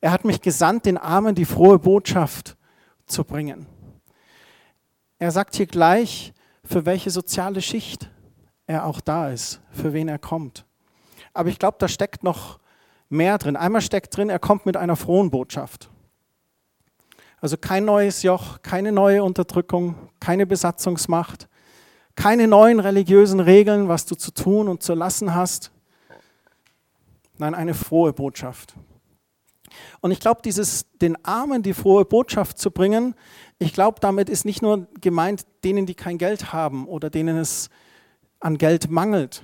Er 0.00 0.10
hat 0.10 0.24
mich 0.24 0.40
gesandt, 0.40 0.86
den 0.86 0.98
Armen 0.98 1.34
die 1.34 1.44
frohe 1.44 1.78
Botschaft 1.78 2.56
zu 3.06 3.24
bringen. 3.24 3.66
Er 5.18 5.30
sagt 5.30 5.56
hier 5.56 5.66
gleich, 5.66 6.34
für 6.64 6.84
welche 6.84 7.10
soziale 7.10 7.62
Schicht 7.62 8.10
er 8.66 8.84
auch 8.84 9.00
da 9.00 9.30
ist, 9.30 9.60
für 9.70 9.92
wen 9.92 10.08
er 10.08 10.18
kommt. 10.18 10.66
Aber 11.32 11.48
ich 11.48 11.58
glaube, 11.58 11.76
da 11.78 11.88
steckt 11.88 12.22
noch 12.22 12.58
mehr 13.08 13.38
drin. 13.38 13.56
Einmal 13.56 13.80
steckt 13.80 14.16
drin, 14.16 14.30
er 14.30 14.38
kommt 14.38 14.66
mit 14.66 14.76
einer 14.76 14.96
frohen 14.96 15.30
Botschaft. 15.30 15.90
Also 17.40 17.56
kein 17.56 17.84
neues 17.84 18.22
Joch, 18.22 18.62
keine 18.62 18.92
neue 18.92 19.22
Unterdrückung, 19.22 19.94
keine 20.20 20.46
Besatzungsmacht, 20.46 21.48
keine 22.14 22.48
neuen 22.48 22.80
religiösen 22.80 23.40
Regeln, 23.40 23.88
was 23.88 24.06
du 24.06 24.14
zu 24.14 24.32
tun 24.32 24.68
und 24.68 24.82
zu 24.82 24.94
lassen 24.94 25.34
hast. 25.34 25.70
Nein, 27.38 27.54
eine 27.54 27.74
frohe 27.74 28.12
Botschaft. 28.12 28.74
Und 30.00 30.10
ich 30.10 30.20
glaube, 30.20 30.40
dieses 30.44 30.86
den 31.00 31.22
Armen 31.24 31.62
die 31.62 31.74
frohe 31.74 32.04
Botschaft 32.04 32.58
zu 32.58 32.70
bringen, 32.70 33.14
ich 33.58 33.72
glaube, 33.72 34.00
damit 34.00 34.28
ist 34.28 34.44
nicht 34.44 34.62
nur 34.62 34.86
gemeint 35.00 35.46
denen, 35.64 35.86
die 35.86 35.94
kein 35.94 36.18
Geld 36.18 36.52
haben 36.52 36.86
oder 36.86 37.10
denen 37.10 37.36
es 37.36 37.70
an 38.40 38.58
Geld 38.58 38.90
mangelt. 38.90 39.42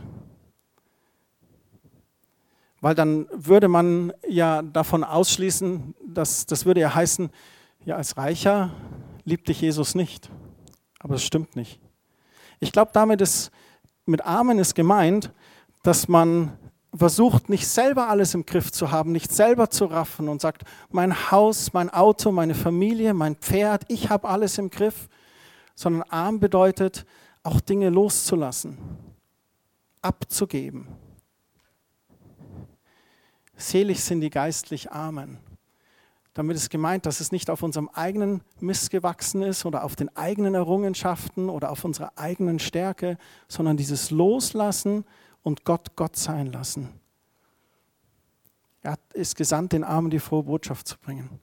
Weil 2.80 2.94
dann 2.94 3.26
würde 3.32 3.68
man 3.68 4.12
ja 4.28 4.62
davon 4.62 5.04
ausschließen, 5.04 5.94
dass 6.06 6.46
das 6.46 6.66
würde 6.66 6.80
ja 6.80 6.94
heißen, 6.94 7.30
ja, 7.84 7.96
als 7.96 8.16
Reicher 8.16 8.70
liebt 9.24 9.48
dich 9.48 9.60
Jesus 9.60 9.94
nicht. 9.94 10.30
Aber 10.98 11.14
das 11.14 11.24
stimmt 11.24 11.56
nicht. 11.56 11.80
Ich 12.60 12.72
glaube, 12.72 12.90
damit 12.92 13.20
ist 13.20 13.50
mit 14.04 14.24
Armen 14.24 14.58
ist 14.58 14.74
gemeint, 14.74 15.32
dass 15.82 16.08
man 16.08 16.58
versucht 16.94 17.48
nicht 17.48 17.66
selber 17.66 18.08
alles 18.08 18.34
im 18.34 18.44
Griff 18.44 18.70
zu 18.70 18.90
haben, 18.90 19.12
nicht 19.12 19.32
selber 19.32 19.70
zu 19.70 19.86
raffen 19.86 20.28
und 20.28 20.40
sagt, 20.40 20.62
mein 20.90 21.30
Haus, 21.30 21.72
mein 21.72 21.90
Auto, 21.90 22.32
meine 22.32 22.54
Familie, 22.54 23.14
mein 23.14 23.36
Pferd, 23.36 23.84
ich 23.88 24.10
habe 24.10 24.28
alles 24.28 24.58
im 24.58 24.70
Griff, 24.70 25.08
sondern 25.74 26.02
arm 26.10 26.38
bedeutet 26.38 27.06
auch 27.42 27.60
Dinge 27.60 27.88
loszulassen, 27.88 28.78
abzugeben. 30.02 30.86
Selig 33.56 34.02
sind 34.02 34.20
die 34.20 34.30
geistlich 34.30 34.90
Armen. 34.90 35.38
Damit 36.34 36.56
ist 36.56 36.70
gemeint, 36.70 37.04
dass 37.04 37.20
es 37.20 37.30
nicht 37.30 37.50
auf 37.50 37.62
unserem 37.62 37.90
eigenen 37.90 38.42
Mist 38.58 38.90
gewachsen 38.90 39.42
ist 39.42 39.66
oder 39.66 39.84
auf 39.84 39.96
den 39.96 40.14
eigenen 40.16 40.54
Errungenschaften 40.54 41.50
oder 41.50 41.70
auf 41.70 41.84
unserer 41.84 42.12
eigenen 42.16 42.58
Stärke, 42.58 43.18
sondern 43.48 43.76
dieses 43.76 44.10
Loslassen 44.10 45.04
und 45.42 45.64
Gott 45.64 45.96
Gott 45.96 46.16
sein 46.16 46.52
lassen. 46.52 46.88
Er 48.82 48.98
ist 49.14 49.36
gesandt, 49.36 49.72
den 49.72 49.84
Armen 49.84 50.10
die 50.10 50.18
frohe 50.18 50.42
Botschaft 50.42 50.88
zu 50.88 50.98
bringen. 50.98 51.40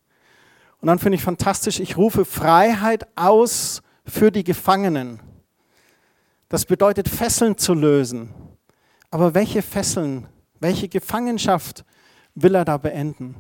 Und 0.82 0.88
dann 0.88 1.00
finde 1.00 1.18
ich 1.18 1.24
fantastisch, 1.24 1.79
ich 1.79 1.98
rufe 1.98 2.25
Freiheit 2.25 3.08
aus 3.15 3.82
für 4.06 4.32
die 4.32 4.44
Gefangenen. 4.44 5.20
Das 6.50 6.65
bedeutet, 6.65 7.08
Fesseln 7.08 7.58
zu 7.58 7.74
lösen. 7.74 8.34
Aber 9.12 9.34
welche 9.34 9.62
Fesseln, 9.62 10.27
welche 10.60 10.89
Gefangenschaft 10.89 11.86
will 12.36 12.56
er 12.56 12.65
da 12.65 12.77
beenden? 12.77 13.36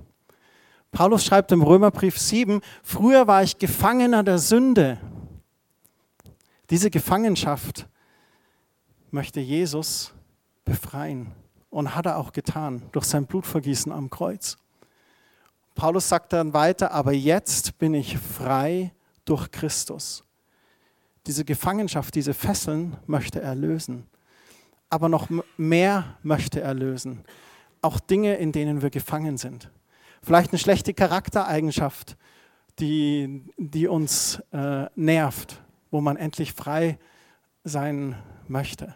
Paulus 0.91 1.23
schreibt 1.23 1.51
im 1.51 1.61
Römerbrief 1.61 2.17
7, 2.17 2.61
früher 2.83 3.27
war 3.27 3.43
ich 3.43 3.57
Gefangener 3.57 4.23
der 4.23 4.39
Sünde. 4.39 4.97
Diese 6.69 6.89
Gefangenschaft 6.89 7.87
möchte 9.11 9.39
Jesus 9.39 10.13
befreien 10.69 11.31
und 11.69 11.95
hat 11.95 12.05
er 12.05 12.17
auch 12.17 12.31
getan 12.31 12.83
durch 12.91 13.05
sein 13.05 13.25
Blutvergießen 13.25 13.91
am 13.91 14.09
Kreuz. 14.09 14.57
Paulus 15.75 16.07
sagt 16.09 16.33
dann 16.33 16.53
weiter, 16.53 16.91
aber 16.91 17.11
jetzt 17.11 17.77
bin 17.77 17.93
ich 17.93 18.17
frei 18.17 18.93
durch 19.25 19.49
Christus. 19.51 20.23
Diese 21.25 21.45
Gefangenschaft, 21.45 22.15
diese 22.15 22.33
Fesseln 22.33 22.97
möchte 23.07 23.41
er 23.41 23.55
lösen. 23.55 24.07
Aber 24.89 25.09
noch 25.09 25.27
mehr 25.57 26.17
möchte 26.23 26.61
er 26.61 26.73
lösen. 26.73 27.23
Auch 27.81 27.99
Dinge, 27.99 28.35
in 28.35 28.51
denen 28.51 28.81
wir 28.81 28.89
gefangen 28.89 29.37
sind. 29.37 29.71
Vielleicht 30.21 30.51
eine 30.51 30.59
schlechte 30.59 30.93
Charaktereigenschaft, 30.93 32.17
die, 32.79 33.43
die 33.57 33.87
uns 33.87 34.41
äh, 34.51 34.87
nervt, 34.95 35.61
wo 35.91 36.01
man 36.01 36.17
endlich 36.17 36.53
frei 36.53 36.97
sein 37.63 38.15
möchte. 38.47 38.95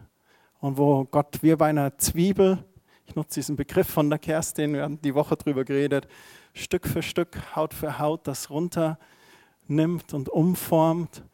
Und 0.64 0.78
wo 0.78 1.04
Gott 1.04 1.40
wie 1.42 1.54
bei 1.58 1.68
einer 1.68 1.98
Zwiebel, 1.98 2.64
ich 3.06 3.16
nutze 3.16 3.34
diesen 3.42 3.58
Begriff 3.58 3.90
von 3.90 4.10
der 4.10 4.18
Kerstin, 4.18 4.72
wir 4.72 4.84
haben 4.84 5.02
die 5.02 5.14
Woche 5.14 5.36
drüber 5.36 5.66
geredet, 5.66 6.08
Stück 6.54 6.88
für 6.88 7.04
Stück, 7.04 7.54
Haut 7.54 7.74
für 7.74 8.00
Haut 8.00 8.28
das 8.28 8.50
runternimmt 8.50 10.14
und 10.14 10.30
umformt 10.30 11.26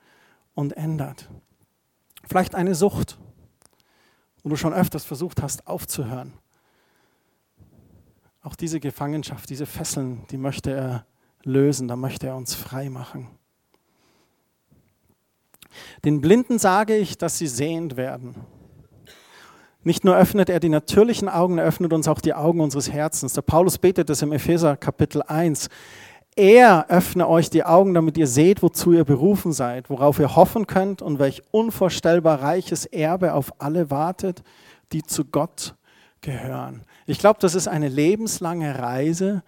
und 0.56 0.76
ändert. 0.76 1.30
Vielleicht 2.24 2.56
eine 2.56 2.74
Sucht, 2.74 3.20
wo 4.42 4.50
du 4.50 4.56
schon 4.56 4.74
öfters 4.74 5.06
versucht 5.06 5.44
hast 5.44 5.68
aufzuhören. 5.68 6.34
Auch 8.42 8.56
diese 8.56 8.80
Gefangenschaft, 8.80 9.48
diese 9.52 9.68
Fesseln, 9.68 10.26
die 10.32 10.38
möchte 10.38 10.72
er 10.72 11.06
lösen, 11.44 11.88
da 11.88 11.96
möchte 11.96 12.26
er 12.26 12.36
uns 12.36 12.56
frei 12.56 12.90
machen. 12.90 13.28
Den 16.04 16.20
Blinden 16.20 16.58
sage 16.58 16.98
ich, 16.98 17.20
dass 17.20 17.38
sie 17.38 17.46
sehend 17.46 17.96
werden. 17.96 18.34
Nicht 19.84 20.04
nur 20.04 20.18
öffnet 20.18 20.50
er 20.50 20.60
die 20.60 20.70
natürlichen 20.70 21.30
Augen, 21.30 21.58
er 21.58 21.66
öffnet 21.66 21.94
uns 21.94 22.08
auch 22.10 22.20
die 22.20 22.34
Augen 22.34 22.60
unseres 22.60 22.92
Herzens. 22.92 23.34
Der 23.34 23.42
Paulus 23.44 23.78
betet 23.78 24.10
das 24.10 24.22
im 24.22 24.34
Epheser 24.34 24.76
Kapitel 24.76 25.22
1. 25.22 25.70
Er 26.36 26.90
öffne 26.90 27.28
euch 27.28 27.50
die 27.50 27.64
Augen, 27.64 27.94
damit 27.94 28.18
ihr 28.18 28.28
seht, 28.28 28.62
wozu 28.62 28.92
ihr 28.92 29.06
berufen 29.06 29.54
seid, 29.54 29.90
worauf 29.90 30.20
ihr 30.20 30.36
hoffen 30.36 30.68
könnt 30.68 31.02
und 31.02 31.18
welch 31.18 31.42
unvorstellbar 31.52 32.42
reiches 32.42 32.86
Erbe 32.86 33.34
auf 33.34 33.54
alle 33.62 33.90
wartet, 33.90 34.44
die 34.92 35.04
zu 35.04 35.24
Gott 35.24 35.76
gehören. 36.22 36.84
Ich 37.06 37.20
glaube, 37.20 37.40
das 37.40 37.56
ist 37.56 37.70
eine 37.70 37.88
lebenslange 37.88 38.80
Reise, 38.80 39.44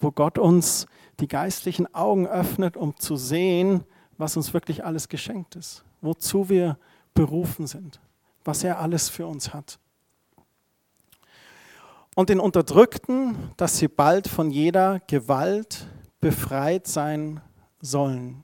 wo 0.00 0.10
Gott 0.10 0.36
uns 0.36 0.86
die 1.20 1.28
geistlichen 1.28 1.92
Augen 1.94 2.26
öffnet, 2.26 2.76
um 2.76 2.96
zu 2.96 3.16
sehen, 3.16 3.84
was 4.18 4.36
uns 4.36 4.52
wirklich 4.52 4.84
alles 4.84 5.08
geschenkt 5.08 5.54
ist, 5.54 5.84
wozu 6.00 6.48
wir 6.48 6.76
berufen 7.14 7.66
sind, 7.66 8.00
was 8.46 8.64
er 8.64 8.80
alles 8.80 9.08
für 9.08 9.26
uns 9.26 9.52
hat. 9.52 9.78
Und 12.14 12.30
den 12.30 12.40
Unterdrückten, 12.40 13.52
dass 13.56 13.76
sie 13.76 13.88
bald 13.88 14.26
von 14.26 14.50
jeder 14.50 15.00
Gewalt 15.00 15.86
befreit 16.20 16.86
sein 16.86 17.40
sollen. 17.80 18.42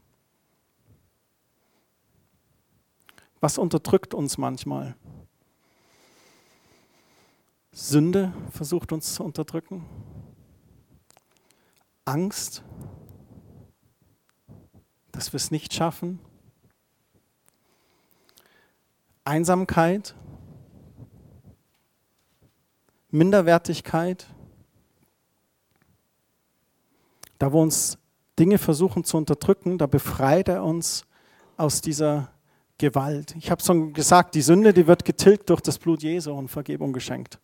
Was 3.40 3.59
unterdrückt 3.59 4.14
uns 4.14 4.38
manchmal? 4.38 4.94
Sünde 7.73 8.32
versucht 8.50 8.93
uns 8.93 9.15
zu 9.15 9.25
unterdrücken. 9.25 9.84
Angst, 12.04 12.62
dass 15.10 15.32
wir 15.32 15.38
es 15.38 15.50
nicht 15.50 15.73
schaffen. 15.73 16.21
Einsamkeit, 19.25 20.15
Minderwertigkeit, 23.11 24.26
da 27.39 27.52
wo 27.52 27.61
uns 27.61 27.99
Dinge 28.39 28.58
versuchen 28.58 29.04
zu 29.04 29.17
unterdrücken, 29.17 29.78
da 29.78 29.87
befreit 29.87 30.49
er 30.49 30.65
uns 30.65 31.04
aus 31.56 31.80
dieser 31.80 32.30
Gewalt. 32.78 33.37
Ich 33.37 33.50
habe 33.50 33.63
schon 33.63 33.93
gesagt, 33.93 34.35
die 34.35 34.43
Sünde, 34.43 34.73
die 34.73 34.87
wird 34.87 35.04
getilgt 35.04 35.50
durch 35.50 35.61
das 35.61 35.78
Blut 35.78 36.02
Jesu 36.02 36.32
und 36.32 36.49
Vergebung 36.49 36.93
geschenkt 36.93 37.39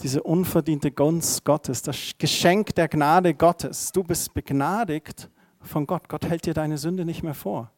diese 0.00 0.22
unverdiente 0.22 0.90
Gunst 0.90 1.44
Gottes, 1.44 1.82
das 1.82 2.12
Geschenk 2.18 2.74
der 2.74 2.88
Gnade 2.88 3.34
Gottes. 3.34 3.90
Du 3.92 4.04
bist 4.04 4.32
begnadigt 4.32 5.28
von 5.60 5.86
Gott. 5.86 6.08
Gott 6.08 6.24
hält 6.26 6.46
dir 6.46 6.54
deine 6.54 6.78
Sünde 6.78 7.04
nicht 7.04 7.22
mehr 7.22 7.34
vor. 7.34 7.72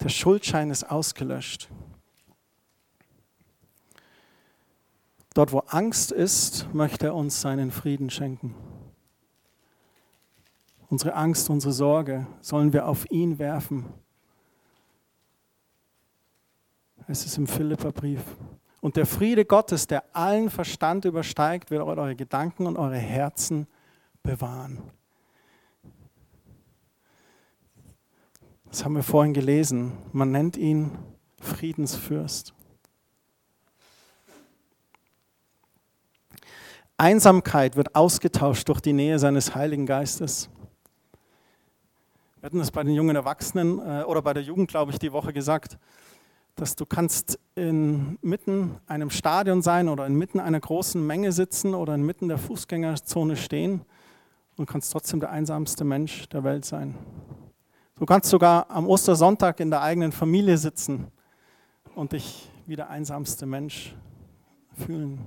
Der 0.00 0.08
Schuldschein 0.08 0.70
ist 0.70 0.90
ausgelöscht. 0.90 1.68
Dort, 5.34 5.52
wo 5.52 5.58
Angst 5.60 6.12
ist, 6.12 6.72
möchte 6.72 7.06
er 7.06 7.14
uns 7.14 7.40
seinen 7.40 7.72
Frieden 7.72 8.08
schenken. 8.08 8.54
Unsere 10.88 11.14
Angst, 11.14 11.50
unsere 11.50 11.72
Sorge 11.72 12.26
sollen 12.40 12.72
wir 12.72 12.86
auf 12.86 13.10
ihn 13.10 13.38
werfen. 13.40 13.86
Es 17.08 17.26
ist 17.26 17.36
im 17.36 17.46
Philipperbrief. 17.46 18.22
Und 18.80 18.96
der 18.96 19.06
Friede 19.06 19.44
Gottes, 19.44 19.86
der 19.86 20.04
allen 20.14 20.50
Verstand 20.50 21.04
übersteigt, 21.04 21.70
wird 21.70 21.82
eure 21.82 22.14
Gedanken 22.14 22.66
und 22.66 22.76
eure 22.76 22.96
Herzen 22.98 23.66
bewahren. 24.22 24.82
Das 28.74 28.84
haben 28.84 28.96
wir 28.96 29.04
vorhin 29.04 29.32
gelesen. 29.32 29.92
Man 30.10 30.32
nennt 30.32 30.56
ihn 30.56 30.90
Friedensfürst. 31.40 32.52
Einsamkeit 36.96 37.76
wird 37.76 37.94
ausgetauscht 37.94 38.68
durch 38.68 38.80
die 38.80 38.92
Nähe 38.92 39.20
seines 39.20 39.54
Heiligen 39.54 39.86
Geistes. 39.86 40.50
Wir 42.40 42.46
hatten 42.46 42.58
das 42.58 42.72
bei 42.72 42.82
den 42.82 42.94
jungen 42.94 43.14
Erwachsenen 43.14 43.78
äh, 43.78 44.02
oder 44.02 44.22
bei 44.22 44.34
der 44.34 44.42
Jugend, 44.42 44.66
glaube 44.66 44.90
ich, 44.90 44.98
die 44.98 45.12
Woche 45.12 45.32
gesagt 45.32 45.78
dass 46.56 46.74
du 46.74 46.84
kannst 46.84 47.38
inmitten 47.54 48.76
einem 48.88 49.10
Stadion 49.10 49.62
sein 49.62 49.88
oder 49.88 50.04
inmitten 50.04 50.40
einer 50.40 50.58
großen 50.58 51.04
Menge 51.04 51.30
sitzen 51.30 51.74
oder 51.74 51.94
inmitten 51.94 52.26
der 52.26 52.38
Fußgängerzone 52.38 53.36
stehen 53.36 53.82
und 54.56 54.66
kannst 54.66 54.92
trotzdem 54.92 55.20
der 55.20 55.30
einsamste 55.30 55.84
Mensch 55.84 56.28
der 56.28 56.42
Welt 56.42 56.64
sein. 56.64 56.96
Du 57.96 58.06
kannst 58.06 58.28
sogar 58.28 58.68
am 58.70 58.88
Ostersonntag 58.88 59.60
in 59.60 59.70
der 59.70 59.80
eigenen 59.80 60.10
Familie 60.10 60.58
sitzen 60.58 61.06
und 61.94 62.10
dich 62.10 62.50
wie 62.66 62.74
der 62.74 62.90
einsamste 62.90 63.46
Mensch 63.46 63.94
fühlen. 64.72 65.24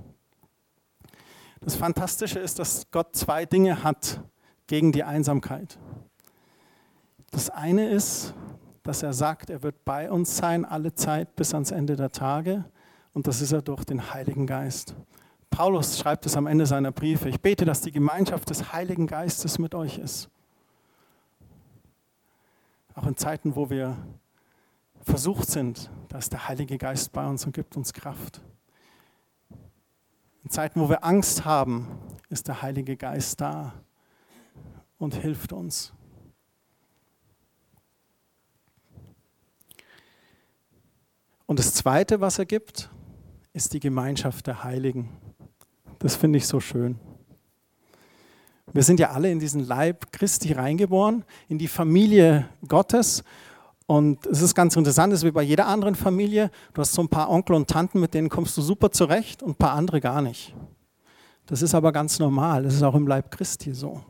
Das 1.60 1.76
Fantastische 1.76 2.38
ist, 2.38 2.58
dass 2.58 2.90
Gott 2.90 3.16
zwei 3.16 3.46
Dinge 3.46 3.82
hat 3.82 4.20
gegen 4.66 4.92
die 4.92 5.02
Einsamkeit. 5.02 5.78
Das 7.30 7.48
eine 7.48 7.88
ist, 7.88 8.34
dass 8.82 9.02
er 9.02 9.14
sagt, 9.14 9.48
er 9.48 9.62
wird 9.62 9.84
bei 9.86 10.10
uns 10.10 10.36
sein 10.36 10.66
alle 10.66 10.94
Zeit 10.94 11.36
bis 11.36 11.54
ans 11.54 11.70
Ende 11.70 11.96
der 11.96 12.10
Tage. 12.10 12.64
Und 13.14 13.26
das 13.26 13.40
ist 13.40 13.52
er 13.52 13.62
durch 13.62 13.84
den 13.84 14.12
Heiligen 14.12 14.46
Geist. 14.46 14.94
Paulus 15.50 15.98
schreibt 15.98 16.26
es 16.26 16.36
am 16.36 16.46
Ende 16.46 16.66
seiner 16.66 16.92
Briefe. 16.92 17.30
Ich 17.30 17.40
bete, 17.40 17.64
dass 17.64 17.80
die 17.80 17.92
Gemeinschaft 17.92 18.50
des 18.50 18.74
Heiligen 18.74 19.06
Geistes 19.06 19.58
mit 19.58 19.74
euch 19.74 19.98
ist. 19.98 20.28
Auch 22.98 23.06
in 23.06 23.16
Zeiten, 23.16 23.54
wo 23.54 23.70
wir 23.70 23.96
versucht 25.02 25.48
sind, 25.48 25.88
da 26.08 26.18
ist 26.18 26.32
der 26.32 26.48
Heilige 26.48 26.78
Geist 26.78 27.12
bei 27.12 27.24
uns 27.28 27.46
und 27.46 27.52
gibt 27.52 27.76
uns 27.76 27.92
Kraft. 27.92 28.40
In 30.42 30.50
Zeiten, 30.50 30.80
wo 30.80 30.88
wir 30.88 31.04
Angst 31.04 31.44
haben, 31.44 31.86
ist 32.28 32.48
der 32.48 32.60
Heilige 32.60 32.96
Geist 32.96 33.40
da 33.40 33.72
und 34.98 35.14
hilft 35.14 35.52
uns. 35.52 35.92
Und 41.46 41.60
das 41.60 41.74
Zweite, 41.74 42.20
was 42.20 42.40
er 42.40 42.46
gibt, 42.46 42.90
ist 43.52 43.74
die 43.74 43.80
Gemeinschaft 43.80 44.48
der 44.48 44.64
Heiligen. 44.64 45.16
Das 46.00 46.16
finde 46.16 46.38
ich 46.38 46.48
so 46.48 46.58
schön. 46.58 46.98
Wir 48.72 48.82
sind 48.82 49.00
ja 49.00 49.10
alle 49.10 49.30
in 49.30 49.38
diesen 49.38 49.66
Leib 49.66 50.12
Christi 50.12 50.52
reingeboren, 50.52 51.24
in 51.48 51.58
die 51.58 51.68
Familie 51.68 52.48
Gottes. 52.66 53.24
Und 53.86 54.26
es 54.26 54.42
ist 54.42 54.54
ganz 54.54 54.76
interessant, 54.76 55.12
es 55.12 55.20
ist 55.20 55.26
wie 55.26 55.30
bei 55.30 55.42
jeder 55.42 55.66
anderen 55.66 55.94
Familie. 55.94 56.50
Du 56.74 56.82
hast 56.82 56.92
so 56.92 57.02
ein 57.02 57.08
paar 57.08 57.30
Onkel 57.30 57.56
und 57.56 57.68
Tanten, 57.68 58.00
mit 58.00 58.12
denen 58.12 58.28
kommst 58.28 58.56
du 58.56 58.62
super 58.62 58.90
zurecht 58.90 59.42
und 59.42 59.52
ein 59.52 59.56
paar 59.56 59.72
andere 59.72 60.00
gar 60.00 60.20
nicht. 60.20 60.54
Das 61.46 61.62
ist 61.62 61.74
aber 61.74 61.92
ganz 61.92 62.18
normal. 62.18 62.64
Das 62.64 62.74
ist 62.74 62.82
auch 62.82 62.94
im 62.94 63.06
Leib 63.06 63.30
Christi 63.30 63.72
so. 63.72 64.02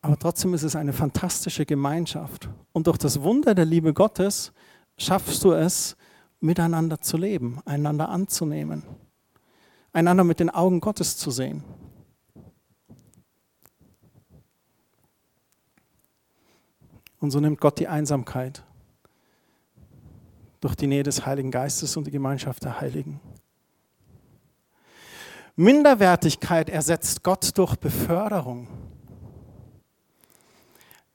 Aber 0.00 0.16
trotzdem 0.16 0.54
ist 0.54 0.62
es 0.62 0.76
eine 0.76 0.92
fantastische 0.92 1.66
Gemeinschaft. 1.66 2.48
Und 2.72 2.86
durch 2.86 2.98
das 2.98 3.22
Wunder 3.22 3.54
der 3.54 3.64
Liebe 3.64 3.92
Gottes 3.92 4.52
schaffst 4.96 5.42
du 5.42 5.52
es, 5.52 5.96
miteinander 6.38 7.00
zu 7.00 7.16
leben, 7.16 7.58
einander 7.64 8.08
anzunehmen, 8.08 8.82
einander 9.92 10.24
mit 10.24 10.40
den 10.40 10.50
Augen 10.50 10.80
Gottes 10.80 11.16
zu 11.16 11.30
sehen. 11.30 11.62
Und 17.22 17.30
so 17.30 17.38
nimmt 17.38 17.60
Gott 17.60 17.78
die 17.78 17.86
Einsamkeit 17.86 18.64
durch 20.60 20.74
die 20.74 20.88
Nähe 20.88 21.04
des 21.04 21.24
Heiligen 21.24 21.52
Geistes 21.52 21.96
und 21.96 22.08
die 22.08 22.10
Gemeinschaft 22.10 22.64
der 22.64 22.80
Heiligen. 22.80 23.20
Minderwertigkeit 25.54 26.68
ersetzt 26.68 27.22
Gott 27.22 27.56
durch 27.56 27.76
Beförderung. 27.76 28.66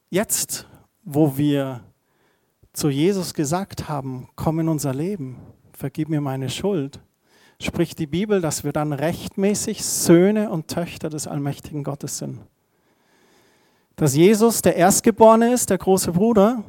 Jetzt, 0.10 0.66
wo 1.04 1.36
wir 1.36 1.84
zu 2.72 2.88
Jesus 2.88 3.34
gesagt 3.34 3.90
haben, 3.90 4.30
komm 4.36 4.62
in 4.62 4.70
unser 4.70 4.94
Leben, 4.94 5.36
vergib 5.74 6.08
mir 6.08 6.22
meine 6.22 6.50
Schuld, 6.50 7.02
spricht 7.62 8.00
die 8.00 8.08
Bibel, 8.08 8.40
dass 8.40 8.64
wir 8.64 8.72
dann 8.72 8.94
rechtmäßig 8.94 9.84
Söhne 9.84 10.52
und 10.52 10.70
Töchter 10.70 11.10
des 11.10 11.28
allmächtigen 11.28 11.84
Gottes 11.84 12.18
sind. 12.18 12.40
Dass 13.98 14.16
Jesus 14.16 14.62
der 14.62 14.76
Erstgeborene 14.76 15.52
ist, 15.52 15.72
der 15.72 15.80
große 15.80 16.12
Bruder, 16.12 16.64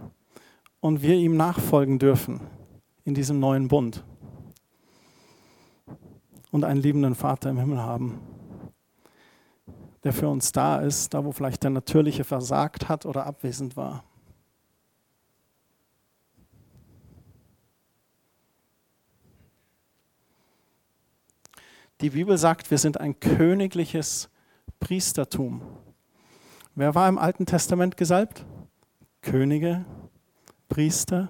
und 0.80 1.02
wir 1.02 1.14
ihm 1.14 1.36
nachfolgen 1.36 1.98
dürfen 1.98 2.40
in 3.04 3.12
diesem 3.12 3.38
neuen 3.38 3.68
Bund 3.68 4.02
und 6.50 6.64
einen 6.64 6.80
liebenden 6.80 7.14
Vater 7.14 7.50
im 7.50 7.58
Himmel 7.58 7.82
haben, 7.82 8.18
der 10.04 10.14
für 10.14 10.28
uns 10.28 10.52
da 10.52 10.78
ist, 10.78 11.12
da 11.12 11.22
wo 11.22 11.32
vielleicht 11.32 11.62
der 11.64 11.70
Natürliche 11.70 12.24
versagt 12.24 12.88
hat 12.88 13.04
oder 13.04 13.26
abwesend 13.26 13.76
war. 13.76 14.04
Die 22.00 22.08
Bibel 22.08 22.38
sagt, 22.38 22.70
wir 22.70 22.78
sind 22.78 22.98
ein 22.98 23.20
königliches 23.20 24.30
Priestertum. 24.80 25.60
Wer 26.78 26.94
war 26.94 27.08
im 27.08 27.18
Alten 27.18 27.44
Testament 27.44 27.96
gesalbt? 27.96 28.46
Könige, 29.20 29.84
Priester, 30.68 31.26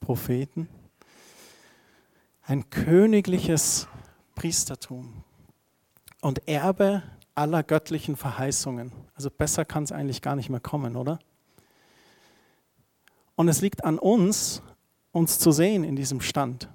Propheten. 0.00 0.68
Ein 2.42 2.68
königliches 2.68 3.86
Priestertum 4.34 5.22
und 6.20 6.48
Erbe 6.48 7.04
aller 7.36 7.62
göttlichen 7.62 8.16
Verheißungen. 8.16 8.90
Also 9.14 9.30
besser 9.30 9.64
kann 9.64 9.84
es 9.84 9.92
eigentlich 9.92 10.20
gar 10.20 10.34
nicht 10.34 10.50
mehr 10.50 10.58
kommen, 10.58 10.96
oder? 10.96 11.20
Und 13.36 13.46
es 13.46 13.60
liegt 13.60 13.84
an 13.84 14.00
uns, 14.00 14.62
uns 15.12 15.38
zu 15.38 15.52
sehen 15.52 15.84
in 15.84 15.94
diesem 15.94 16.20
Stand. 16.20 16.68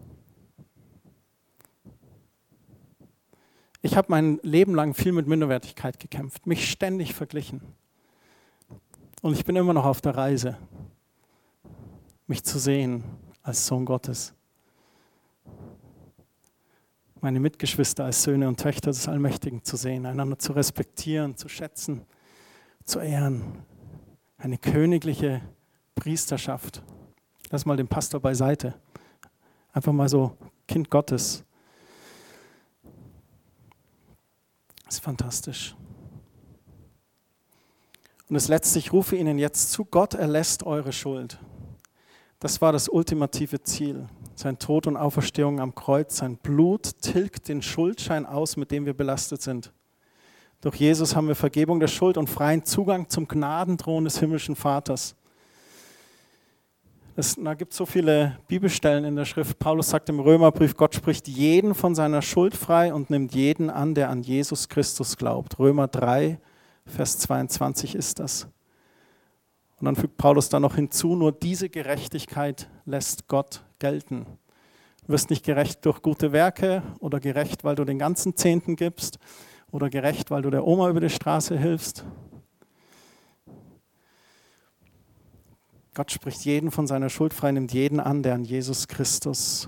Ich 3.82 3.97
habe 3.97 4.08
mein 4.10 4.39
Leben 4.43 4.75
lang 4.75 4.93
viel 4.93 5.12
mit 5.12 5.27
Minderwertigkeit 5.27 5.99
gekämpft, 5.99 6.47
mich 6.47 6.71
ständig 6.71 7.13
verglichen. 7.13 7.60
Und 9.22 9.34
ich 9.34 9.46
bin 9.46 9.56
immer 9.56 9.74
noch 9.74 9.86
auf 9.86 10.02
der 10.02 10.18
Reise, 10.18 10.58
mich 12.26 12.44
zu 12.44 12.58
sehen 12.58 13.04
als 13.44 13.68
Sohn 13.68 13.86
Gottes. 13.86 14.34
Meine 17.20 17.40
Mitgeschwister 17.40 18.06
als 18.06 18.24
Söhne 18.24 18.48
und 18.48 18.60
Töchter 18.60 18.90
des 18.90 19.08
Allmächtigen 19.08 19.64
zu 19.64 19.78
sehen, 19.78 20.08
einander 20.08 20.40
zu 20.40 20.54
respektieren, 20.54 21.38
zu 21.38 21.50
schätzen, 21.50 22.02
zu 22.84 22.98
ehren. 22.98 23.60
Eine 24.40 24.58
königliche 24.58 25.42
Priesterschaft. 25.94 26.82
Lass 27.52 27.64
mal 27.64 27.78
den 27.78 27.88
Pastor 27.88 28.20
beiseite. 28.20 28.74
Einfach 29.72 29.94
mal 29.94 30.10
so 30.10 30.36
Kind 30.68 30.90
Gottes. 30.90 31.44
Das 34.86 34.96
ist 34.96 35.04
fantastisch. 35.04 35.76
Und 38.32 38.36
das 38.36 38.48
letzte, 38.48 38.80
ich 38.80 38.94
rufe 38.94 39.17
Ihnen 39.17 39.38
jetzt 39.38 39.74
zu, 39.74 39.84
Gott 39.84 40.13
erlässt 40.13 40.63
eure 40.63 40.94
Schuld. 40.94 41.38
Das 42.39 42.62
war 42.62 42.72
das 42.72 42.88
ultimative 42.88 43.62
Ziel. 43.62 44.08
Sein 44.36 44.58
Tod 44.58 44.88
und 44.88 44.96
Auferstehung 44.96 45.60
am 45.60 45.76
Kreuz, 45.76 46.15
sein 46.15 46.38
Blut 46.38 47.02
tilgt 47.02 47.50
den 47.50 47.62
Schuldschein 47.62 48.26
aus, 48.26 48.56
mit 48.56 48.72
dem 48.72 48.86
wir 48.86 48.94
belastet 48.94 49.41
sind. 49.41 49.74
Durch 50.62 50.78
Jesus 50.78 51.13
haben 51.13 51.28
wir 51.28 51.36
Vergebung 51.36 51.82
der 51.82 51.89
Schuld 51.89 52.15
und 52.15 52.30
freien 52.30 52.63
Zugang 52.63 53.10
zum 53.10 53.28
Gnadenthron 53.28 54.06
des 54.06 54.20
himmlischen 54.20 54.56
Vaters. 54.56 55.13
Es, 57.17 57.36
da 57.36 57.54
gibt 57.54 57.74
es 57.74 57.78
so 57.78 57.86
viele 57.86 58.39
Bibelstellen 58.48 59.04
in 59.04 59.17
der 59.17 59.26
Schrift. 59.26 59.60
Paulus 59.60 59.89
sagt 59.89 60.08
im 60.08 60.22
Römerbrief, 60.22 60.78
Gott 60.78 60.96
spricht 60.96 61.28
jeden 61.28 61.76
von 61.76 61.96
seiner 61.96 62.22
Schuld 62.22 62.56
frei 62.56 62.94
und 62.94 63.10
nimmt 63.10 63.36
jeden 63.36 63.70
an, 63.70 63.94
der 63.94 64.10
an 64.10 64.24
Jesus 64.24 64.70
Christus 64.70 65.17
glaubt. 65.17 65.60
Römer 65.60 65.89
3, 65.89 66.39
Vers 66.86 67.20
22 67.20 67.96
ist 67.96 68.20
das. 68.20 68.48
Und 69.80 69.86
dann 69.86 69.96
fügt 69.96 70.17
Paulus 70.17 70.50
da 70.50 70.60
noch 70.60 70.76
hinzu, 70.76 71.15
nur 71.15 71.32
diese 71.32 71.70
Gerechtigkeit 71.70 72.70
lässt 72.86 73.28
Gott 73.28 73.63
gelten. 73.80 74.26
Du 75.06 75.13
wirst 75.13 75.30
nicht 75.30 75.44
gerecht 75.44 75.86
durch 75.86 76.02
gute 76.02 76.32
Werke 76.32 76.84
oder 77.00 77.20
gerecht, 77.20 77.63
weil 77.63 77.76
du 77.76 77.86
den 77.86 77.98
ganzen 77.98 78.36
Zehnten 78.36 78.76
gibst 78.76 79.17
oder 79.72 79.89
gerecht, 79.89 80.30
weil 80.30 80.44
du 80.44 80.50
der 80.50 80.67
Oma 80.67 80.89
über 80.89 81.02
die 81.02 81.10
Straße 81.10 81.58
hilfst 81.58 82.06
Gott 85.94 86.10
spricht 86.10 86.46
jeden 86.46 86.72
von 86.72 86.88
seiner 86.88 87.10
Schuld 87.10 87.34
frei, 87.34 87.52
nimmt 87.52 87.74
jeden 87.74 88.00
an, 88.00 88.24
der 88.24 88.36
an 88.36 88.46
Jesus 88.46 88.88
Christus 88.88 89.67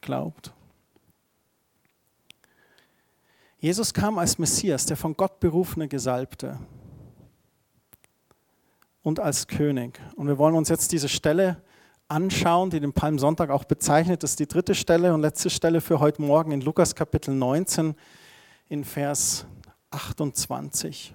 glaubt. 0.00 0.54
Jesus 3.64 3.94
kam 3.94 4.18
als 4.18 4.36
Messias, 4.36 4.84
der 4.84 4.98
von 4.98 5.16
Gott 5.16 5.40
berufene 5.40 5.88
Gesalbte 5.88 6.58
und 9.02 9.20
als 9.20 9.46
König. 9.46 9.98
Und 10.16 10.26
wir 10.26 10.36
wollen 10.36 10.54
uns 10.54 10.68
jetzt 10.68 10.92
diese 10.92 11.08
Stelle 11.08 11.62
anschauen, 12.06 12.68
die 12.68 12.78
den 12.78 12.92
Palmsonntag 12.92 13.48
auch 13.48 13.64
bezeichnet. 13.64 14.22
Das 14.22 14.32
ist 14.32 14.40
die 14.40 14.46
dritte 14.46 14.74
Stelle 14.74 15.14
und 15.14 15.22
letzte 15.22 15.48
Stelle 15.48 15.80
für 15.80 15.98
heute 15.98 16.20
Morgen 16.20 16.52
in 16.52 16.60
Lukas 16.60 16.94
Kapitel 16.94 17.34
19 17.34 17.94
in 18.68 18.84
Vers 18.84 19.46
28. 19.92 21.14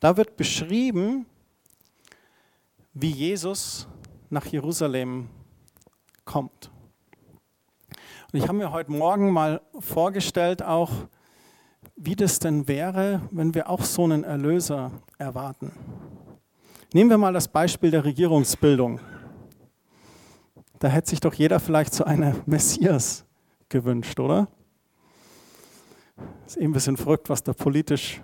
Da 0.00 0.18
wird 0.18 0.36
beschrieben, 0.36 1.24
wie 2.92 3.10
Jesus 3.10 3.88
nach 4.28 4.44
Jerusalem 4.44 5.30
kommt. 6.26 6.70
Und 8.30 8.38
ich 8.38 8.42
habe 8.42 8.58
mir 8.58 8.70
heute 8.70 8.92
Morgen 8.92 9.30
mal 9.30 9.62
vorgestellt, 9.80 10.62
auch 10.62 10.90
wie 11.96 12.16
das 12.16 12.38
denn 12.38 12.66
wäre, 12.68 13.22
wenn 13.30 13.54
wir 13.54 13.68
auch 13.70 13.82
so 13.82 14.04
einen 14.04 14.24
Erlöser 14.24 14.90
erwarten. 15.18 15.72
Nehmen 16.92 17.10
wir 17.10 17.18
mal 17.18 17.32
das 17.32 17.48
Beispiel 17.48 17.90
der 17.90 18.04
Regierungsbildung. 18.04 19.00
Da 20.78 20.88
hätte 20.88 21.10
sich 21.10 21.20
doch 21.20 21.34
jeder 21.34 21.60
vielleicht 21.60 21.94
so 21.94 22.04
eine 22.04 22.36
Messias 22.46 23.24
gewünscht, 23.68 24.20
oder? 24.20 24.48
Ist 26.46 26.56
eben 26.56 26.70
ein 26.70 26.72
bisschen 26.72 26.96
verrückt, 26.96 27.28
was 27.28 27.42
da 27.42 27.52
politisch 27.52 28.22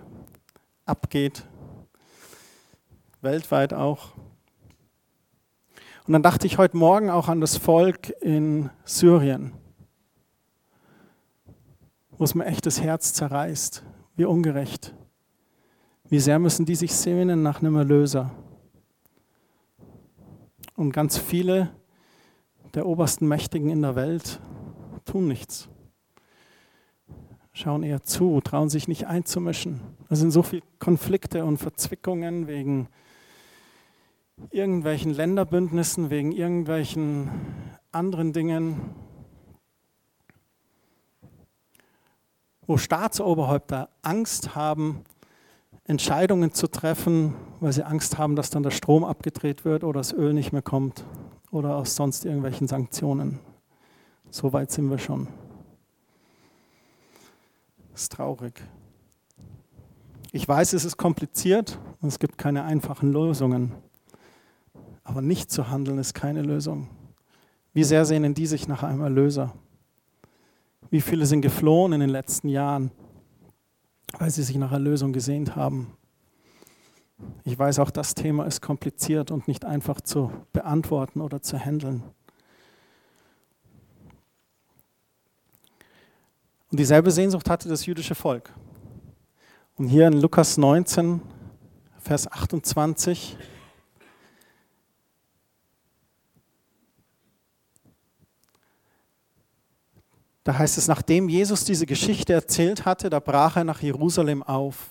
abgeht, 0.85 1.45
weltweit 3.21 3.73
auch. 3.73 4.09
Und 6.07 6.13
dann 6.13 6.23
dachte 6.23 6.47
ich 6.47 6.57
heute 6.57 6.77
Morgen 6.77 7.09
auch 7.09 7.27
an 7.27 7.41
das 7.41 7.57
Volk 7.57 8.09
in 8.21 8.69
Syrien, 8.85 9.53
wo 12.21 12.25
es 12.25 12.35
mir 12.35 12.45
echt 12.45 12.67
das 12.67 12.79
Herz 12.79 13.15
zerreißt. 13.15 13.83
Wie 14.15 14.25
ungerecht. 14.25 14.93
Wie 16.07 16.19
sehr 16.19 16.37
müssen 16.37 16.67
die 16.67 16.75
sich 16.75 16.93
sehnen 16.93 17.41
nach 17.41 17.61
einem 17.61 17.75
Erlöser. 17.75 18.29
Und 20.75 20.91
ganz 20.91 21.17
viele 21.17 21.71
der 22.75 22.85
obersten 22.85 23.27
Mächtigen 23.27 23.71
in 23.71 23.81
der 23.81 23.95
Welt 23.95 24.39
tun 25.03 25.27
nichts. 25.27 25.67
Schauen 27.53 27.81
eher 27.81 28.03
zu, 28.03 28.39
trauen 28.41 28.69
sich 28.69 28.87
nicht 28.87 29.07
einzumischen. 29.07 29.81
Es 30.07 30.19
sind 30.19 30.29
so 30.29 30.43
viele 30.43 30.61
Konflikte 30.77 31.43
und 31.43 31.57
Verzwickungen 31.57 32.45
wegen 32.45 32.87
irgendwelchen 34.51 35.15
Länderbündnissen, 35.15 36.11
wegen 36.11 36.33
irgendwelchen 36.33 37.31
anderen 37.91 38.31
Dingen, 38.31 38.79
wo 42.71 42.77
Staatsoberhäupter 42.77 43.89
Angst 44.01 44.55
haben, 44.55 45.01
Entscheidungen 45.83 46.53
zu 46.53 46.67
treffen, 46.67 47.35
weil 47.59 47.73
sie 47.73 47.83
Angst 47.83 48.17
haben, 48.17 48.37
dass 48.37 48.49
dann 48.49 48.63
der 48.63 48.71
Strom 48.71 49.03
abgedreht 49.03 49.65
wird 49.65 49.83
oder 49.83 49.99
das 49.99 50.13
Öl 50.13 50.31
nicht 50.31 50.53
mehr 50.53 50.61
kommt 50.61 51.03
oder 51.51 51.75
aus 51.75 51.97
sonst 51.97 52.23
irgendwelchen 52.23 52.69
Sanktionen. 52.69 53.39
So 54.29 54.53
weit 54.53 54.71
sind 54.71 54.89
wir 54.89 54.99
schon. 54.99 55.27
Das 57.91 58.03
ist 58.03 58.13
traurig. 58.13 58.61
Ich 60.31 60.47
weiß, 60.47 60.71
es 60.71 60.85
ist 60.85 60.95
kompliziert 60.95 61.77
und 61.99 62.07
es 62.07 62.19
gibt 62.19 62.37
keine 62.37 62.63
einfachen 62.63 63.11
Lösungen. 63.11 63.73
Aber 65.03 65.21
nicht 65.21 65.51
zu 65.51 65.69
handeln 65.69 65.97
ist 65.97 66.13
keine 66.13 66.41
Lösung. 66.41 66.87
Wie 67.73 67.83
sehr 67.83 68.05
sehnen 68.05 68.33
die 68.33 68.47
sich 68.47 68.69
nach 68.69 68.83
einem 68.83 69.01
Erlöser? 69.01 69.51
Wie 70.91 70.99
viele 70.99 71.25
sind 71.25 71.41
geflohen 71.41 71.93
in 71.93 72.01
den 72.01 72.09
letzten 72.09 72.49
Jahren, 72.49 72.91
weil 74.19 74.29
sie 74.29 74.43
sich 74.43 74.57
nach 74.57 74.73
Erlösung 74.73 75.13
gesehnt 75.13 75.55
haben? 75.55 75.97
Ich 77.45 77.57
weiß, 77.57 77.79
auch 77.79 77.91
das 77.91 78.13
Thema 78.13 78.45
ist 78.45 78.61
kompliziert 78.61 79.31
und 79.31 79.47
nicht 79.47 79.63
einfach 79.63 80.01
zu 80.01 80.31
beantworten 80.51 81.21
oder 81.21 81.41
zu 81.41 81.57
handeln. 81.57 82.03
Und 86.69 86.79
dieselbe 86.79 87.11
Sehnsucht 87.11 87.49
hatte 87.49 87.69
das 87.69 87.85
jüdische 87.85 88.15
Volk. 88.15 88.53
Und 89.77 89.87
hier 89.87 90.07
in 90.07 90.19
Lukas 90.19 90.57
19, 90.57 91.21
Vers 91.99 92.29
28, 92.29 93.37
da 100.43 100.57
heißt 100.57 100.77
es, 100.77 100.87
nachdem 100.87 101.29
Jesus 101.29 101.65
diese 101.65 101.85
Geschichte 101.85 102.33
erzählt 102.33 102.85
hatte, 102.85 103.09
da 103.09 103.19
brach 103.19 103.57
er 103.57 103.63
nach 103.63 103.81
Jerusalem 103.81 104.41
auf. 104.41 104.89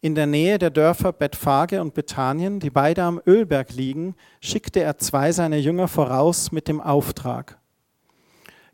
In 0.00 0.14
der 0.14 0.26
Nähe 0.26 0.58
der 0.58 0.70
Dörfer 0.70 1.12
Bethphage 1.12 1.80
und 1.80 1.92
Bethanien, 1.92 2.60
die 2.60 2.70
beide 2.70 3.02
am 3.02 3.20
Ölberg 3.26 3.72
liegen, 3.74 4.14
schickte 4.40 4.80
er 4.80 4.98
zwei 4.98 5.32
seiner 5.32 5.56
Jünger 5.56 5.88
voraus 5.88 6.52
mit 6.52 6.68
dem 6.68 6.80
Auftrag. 6.80 7.58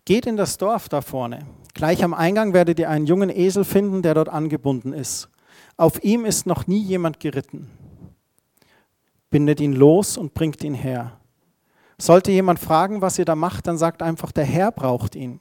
Geht 0.05 0.27
in 0.27 0.37
das 0.37 0.59
Dorf 0.59 0.90
da 0.90 1.00
vorne. 1.00 1.46
Gleich 1.72 2.05
am 2.05 2.12
Eingang 2.12 2.53
werdet 2.53 2.79
ihr 2.79 2.90
einen 2.90 3.07
jungen 3.07 3.31
Esel 3.31 3.64
finden, 3.64 4.03
der 4.03 4.14
dort 4.14 4.29
angebunden 4.29 4.92
ist. 4.92 5.31
Auf 5.77 6.05
ihm 6.05 6.24
ist 6.27 6.46
noch 6.46 6.66
nie 6.66 6.83
jemand 6.83 7.18
geritten. 7.20 7.70
Bindet 9.31 9.61
ihn 9.61 9.72
los 9.72 10.16
und 10.16 10.35
bringt 10.35 10.62
ihn 10.62 10.74
her. 10.74 11.18
Sollte 11.98 12.31
jemand 12.31 12.59
fragen, 12.59 13.00
was 13.00 13.18
ihr 13.18 13.24
da 13.24 13.35
macht, 13.35 13.66
dann 13.66 13.79
sagt 13.79 14.03
einfach, 14.03 14.31
der 14.31 14.44
Herr 14.44 14.70
braucht 14.70 15.16
ihn. 15.16 15.40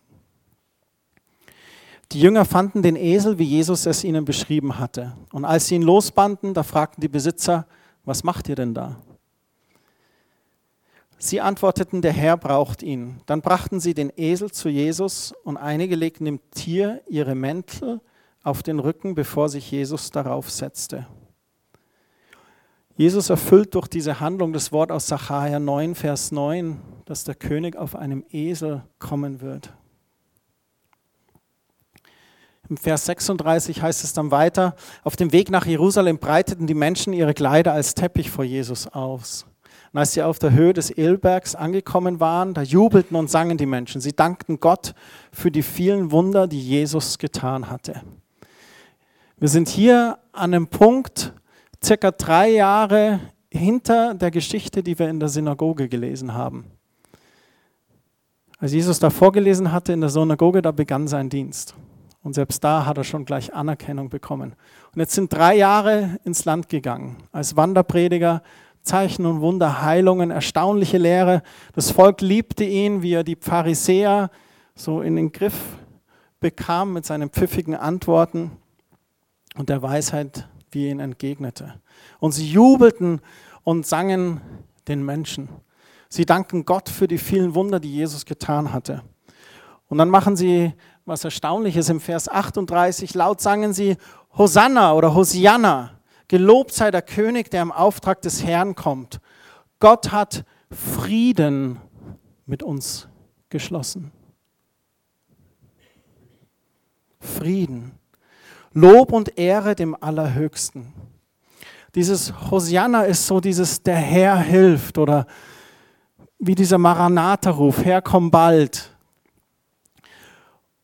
Die 2.12 2.22
Jünger 2.22 2.46
fanden 2.46 2.84
den 2.84 2.96
Esel, 2.96 3.40
wie 3.40 3.44
Jesus 3.44 3.86
es 3.86 4.04
ihnen 4.04 4.26
beschrieben 4.26 4.78
hatte. 4.78 5.16
Und 5.32 5.46
als 5.46 5.68
sie 5.68 5.76
ihn 5.76 5.82
losbanden, 5.82 6.54
da 6.54 6.64
fragten 6.64 7.02
die 7.02 7.08
Besitzer, 7.08 7.66
was 8.06 8.24
macht 8.24 8.50
ihr 8.50 8.56
denn 8.56 8.74
da? 8.74 8.98
Sie 11.18 11.40
antworteten, 11.40 12.02
der 12.02 12.12
Herr 12.12 12.36
braucht 12.36 12.84
ihn. 12.84 13.22
Dann 13.26 13.42
brachten 13.42 13.80
sie 13.80 13.94
den 13.94 14.12
Esel 14.16 14.52
zu 14.52 14.68
Jesus 14.68 15.34
und 15.46 15.56
einige 15.56 15.96
legten 15.96 16.26
dem 16.26 16.42
Tier 16.52 17.02
ihre 17.08 17.34
Mäntel 17.34 18.02
auf 18.44 18.62
den 18.62 18.80
Rücken, 18.80 19.16
bevor 19.16 19.48
sich 19.48 19.72
Jesus 19.72 20.12
darauf 20.12 20.52
setzte. 20.52 21.08
Jesus 22.96 23.30
erfüllt 23.30 23.74
durch 23.74 23.88
diese 23.88 24.20
Handlung 24.20 24.54
das 24.54 24.72
Wort 24.72 24.92
aus 24.92 25.08
Sacharja 25.08 25.60
9, 25.60 25.96
Vers 25.96 26.32
9, 26.32 26.80
dass 27.06 27.24
der 27.24 27.36
König 27.36 27.76
auf 27.76 27.96
einem 27.96 28.24
Esel 28.30 28.84
kommen 29.00 29.42
wird. 29.42 29.74
Im 32.70 32.78
Vers 32.78 33.06
36 33.06 33.82
heißt 33.82 34.04
es 34.04 34.14
dann 34.14 34.32
weiter, 34.32 34.76
auf 35.04 35.16
dem 35.16 35.34
Weg 35.34 35.52
nach 35.52 35.66
Jerusalem 35.66 36.18
breiteten 36.18 36.66
die 36.66 36.74
Menschen 36.74 37.12
ihre 37.12 37.34
Kleider 37.34 37.74
als 37.74 37.94
Teppich 37.94 38.32
vor 38.32 38.46
Jesus 38.46 38.88
aus. 38.88 39.46
Und 39.92 40.00
als 40.00 40.14
sie 40.14 40.24
auf 40.24 40.40
der 40.40 40.54
Höhe 40.54 40.74
des 40.74 40.98
Ölbergs 40.98 41.56
angekommen 41.56 42.20
waren, 42.20 42.54
da 42.54 42.62
jubelten 42.62 43.18
und 43.18 43.30
sangen 43.30 43.58
die 43.58 43.66
Menschen. 43.66 44.02
Sie 44.02 44.14
dankten 44.14 44.60
Gott 44.60 44.96
für 45.32 45.52
die 45.52 45.62
vielen 45.62 46.12
Wunder, 46.12 46.48
die 46.48 46.62
Jesus 46.62 47.18
getan 47.18 47.70
hatte. 47.70 48.02
Wir 49.38 49.50
sind 49.50 49.68
hier 49.68 50.18
an 50.32 50.54
einem 50.54 50.68
Punkt, 50.68 51.34
circa 51.84 52.12
drei 52.12 52.50
Jahre 52.50 53.20
hinter 53.52 54.16
der 54.16 54.32
Geschichte, 54.32 54.82
die 54.82 54.98
wir 54.98 55.10
in 55.10 55.20
der 55.20 55.30
Synagoge 55.30 55.90
gelesen 55.90 56.34
haben. 56.34 56.66
Als 58.58 58.72
Jesus 58.72 59.00
da 59.00 59.10
vorgelesen 59.10 59.74
hatte 59.74 59.92
in 59.92 60.00
der 60.00 60.10
Synagoge, 60.10 60.62
da 60.62 60.72
begann 60.72 61.08
sein 61.08 61.30
Dienst. 61.30 61.76
Und 62.24 62.34
selbst 62.34 62.64
da 62.64 62.86
hat 62.86 62.98
er 62.98 63.04
schon 63.04 63.26
gleich 63.26 63.54
Anerkennung 63.54 64.10
bekommen. 64.10 64.56
Und 64.94 65.00
jetzt 65.00 65.14
sind 65.14 65.32
drei 65.32 65.56
Jahre 65.56 66.18
ins 66.24 66.46
Land 66.46 66.70
gegangen, 66.70 67.18
als 67.34 67.58
Wanderprediger, 67.58 68.42
Zeichen 68.82 69.26
und 69.26 69.42
Wunder, 69.42 69.82
Heilungen, 69.82 70.32
erstaunliche 70.32 70.98
Lehre. 70.98 71.44
Das 71.74 71.92
Volk 71.92 72.22
liebte 72.22 72.64
ihn, 72.64 73.02
wie 73.02 73.14
er 73.14 73.24
die 73.24 73.38
Pharisäer 73.40 74.30
so 74.76 75.02
in 75.02 75.16
den 75.16 75.32
Griff 75.32 75.54
bekam 76.40 76.94
mit 76.94 77.06
seinen 77.06 77.30
pfiffigen 77.30 77.76
Antworten 77.76 78.52
und 79.56 79.70
der 79.70 79.82
Weisheit, 79.82 80.48
wie 80.72 80.86
er 80.86 80.92
ihnen 80.92 81.00
entgegnete. 81.00 81.76
Und 82.20 82.34
sie 82.34 82.50
jubelten 82.50 83.22
und 83.64 83.86
sangen 83.86 84.42
den 84.88 85.04
Menschen. 85.04 85.50
Sie 86.10 86.26
danken 86.26 86.66
Gott 86.66 86.90
für 86.90 87.08
die 87.08 87.18
vielen 87.18 87.56
Wunder, 87.56 87.80
die 87.80 87.94
Jesus 87.94 88.26
getan 88.26 88.74
hatte. 88.74 89.04
Und 89.88 89.98
dann 89.98 90.10
machen 90.10 90.36
sie 90.36 90.74
was 91.06 91.24
Erstaunliches 91.24 91.90
im 91.90 92.00
Vers 92.00 92.30
38. 92.30 93.14
Laut 93.14 93.42
sangen 93.42 93.74
sie 93.74 93.98
Hosanna 94.38 94.94
oder 94.94 95.14
Hosianna. 95.14 95.92
Gelobt 96.28 96.74
sei 96.74 96.92
der 96.92 97.02
König, 97.02 97.52
der 97.52 97.62
im 97.62 97.72
Auftrag 97.72 98.22
des 98.22 98.44
Herrn 98.44 98.76
kommt. 98.76 99.20
Gott 99.80 100.12
hat 100.12 100.46
Frieden 100.72 101.80
mit 102.46 102.64
uns 102.64 103.08
geschlossen. 103.50 104.12
Frieden. 107.20 107.92
Lob 108.74 109.12
und 109.12 109.38
Ehre 109.38 109.76
dem 109.76 109.96
Allerhöchsten. 110.00 110.94
Dieses 111.96 112.34
Hosianna 112.50 113.04
ist 113.04 113.28
so 113.28 113.40
dieses 113.40 113.84
Der 113.84 113.96
Herr 113.96 114.38
hilft 114.38 114.98
oder 114.98 115.28
wie 116.40 116.56
dieser 116.56 116.78
Maranatha-Ruf, 116.78 117.86
Herr 117.86 118.02
komm 118.02 118.32
bald. 118.32 118.93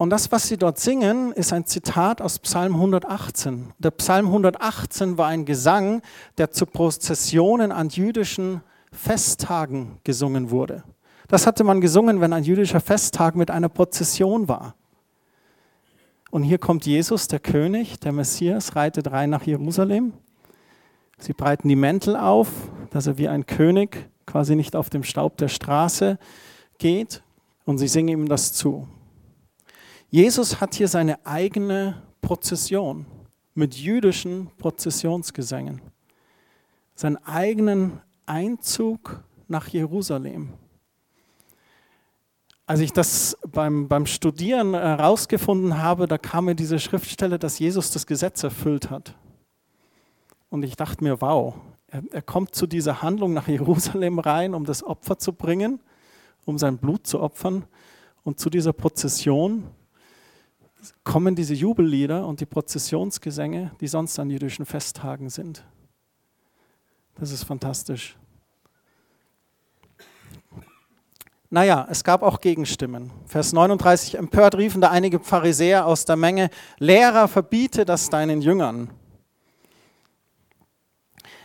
Und 0.01 0.11
das, 0.11 0.31
was 0.31 0.47
sie 0.47 0.55
dort 0.55 0.79
singen, 0.79 1.33
ist 1.33 1.51
ein 1.51 1.65
Zitat 1.65 2.21
aus 2.21 2.39
Psalm 2.39 2.75
118. 2.75 3.73
Der 3.79 3.91
Psalm 3.91 4.27
118 4.27 5.17
war 5.17 5.27
ein 5.27 5.43
Gesang, 5.43 6.01
der 6.37 6.51
zu 6.51 6.65
Prozessionen 6.65 7.73
an 7.73 7.89
jüdischen 7.89 8.61
Festtagen 8.93 9.97
gesungen 10.05 10.51
wurde. 10.51 10.85
Das 11.27 11.45
hatte 11.45 11.65
man 11.65 11.81
gesungen, 11.81 12.21
wenn 12.21 12.31
ein 12.31 12.45
jüdischer 12.45 12.79
Festtag 12.79 13.35
mit 13.35 13.51
einer 13.51 13.67
Prozession 13.67 14.47
war. 14.47 14.73
Und 16.31 16.43
hier 16.43 16.59
kommt 16.59 16.85
Jesus, 16.85 17.27
der 17.27 17.41
König, 17.41 17.99
der 17.99 18.13
Messias, 18.13 18.77
reitet 18.77 19.11
rein 19.11 19.29
nach 19.29 19.43
Jerusalem. 19.43 20.13
Sie 21.17 21.33
breiten 21.33 21.67
die 21.67 21.75
Mäntel 21.75 22.15
auf, 22.15 22.47
dass 22.91 23.05
er 23.05 23.17
wie 23.17 23.27
ein 23.27 23.45
König 23.45 24.09
quasi 24.25 24.55
nicht 24.55 24.77
auf 24.77 24.89
dem 24.89 25.03
Staub 25.03 25.35
der 25.35 25.49
Straße 25.49 26.17
geht. 26.77 27.21
Und 27.65 27.79
sie 27.79 27.89
singen 27.89 28.07
ihm 28.07 28.29
das 28.29 28.53
zu. 28.53 28.87
Jesus 30.11 30.59
hat 30.59 30.73
hier 30.73 30.87
seine 30.87 31.23
eigene 31.23 32.01
Prozession 32.21 33.05
mit 33.53 33.75
jüdischen 33.75 34.49
Prozessionsgesängen. 34.57 35.81
Seinen 36.95 37.17
eigenen 37.17 38.01
Einzug 38.25 39.23
nach 39.47 39.67
Jerusalem. 39.67 40.53
Als 42.65 42.79
ich 42.79 42.91
das 42.91 43.37
beim, 43.51 43.87
beim 43.87 44.07
Studieren 44.07 44.73
herausgefunden 44.73 45.77
habe, 45.77 46.07
da 46.07 46.17
kam 46.17 46.45
mir 46.45 46.55
diese 46.55 46.79
Schriftstelle, 46.79 47.37
dass 47.37 47.59
Jesus 47.59 47.91
das 47.91 48.07
Gesetz 48.07 48.43
erfüllt 48.43 48.89
hat. 48.89 49.15
Und 50.49 50.63
ich 50.63 50.75
dachte 50.75 51.03
mir, 51.03 51.21
wow, 51.21 51.55
er, 51.87 52.03
er 52.11 52.21
kommt 52.23 52.55
zu 52.55 52.65
dieser 52.65 53.03
Handlung 53.03 53.33
nach 53.33 53.47
Jerusalem 53.47 54.17
rein, 54.17 54.55
um 54.55 54.65
das 54.65 54.83
Opfer 54.83 55.19
zu 55.19 55.33
bringen, 55.33 55.79
um 56.45 56.57
sein 56.57 56.79
Blut 56.79 57.05
zu 57.05 57.19
opfern. 57.19 57.65
Und 58.23 58.39
zu 58.39 58.49
dieser 58.49 58.73
Prozession 58.73 59.65
kommen 61.03 61.35
diese 61.35 61.53
Jubellieder 61.53 62.25
und 62.25 62.39
die 62.39 62.45
Prozessionsgesänge, 62.45 63.71
die 63.81 63.87
sonst 63.87 64.17
an 64.19 64.29
jüdischen 64.29 64.65
Festtagen 64.65 65.29
sind. 65.29 65.65
Das 67.15 67.31
ist 67.31 67.43
fantastisch. 67.43 68.17
Naja, 71.51 71.87
es 71.89 72.03
gab 72.03 72.21
auch 72.21 72.41
Gegenstimmen. 72.41 73.11
Vers 73.25 73.53
39, 73.53 74.15
empört 74.15 74.55
riefen 74.55 74.81
da 74.81 74.91
einige 74.91 75.19
Pharisäer 75.19 75.87
aus 75.87 76.05
der 76.05 76.15
Menge, 76.15 76.51
Lehrer, 76.77 77.27
verbiete 77.27 77.85
das 77.85 78.09
deinen 78.09 78.41
Jüngern. 78.41 78.91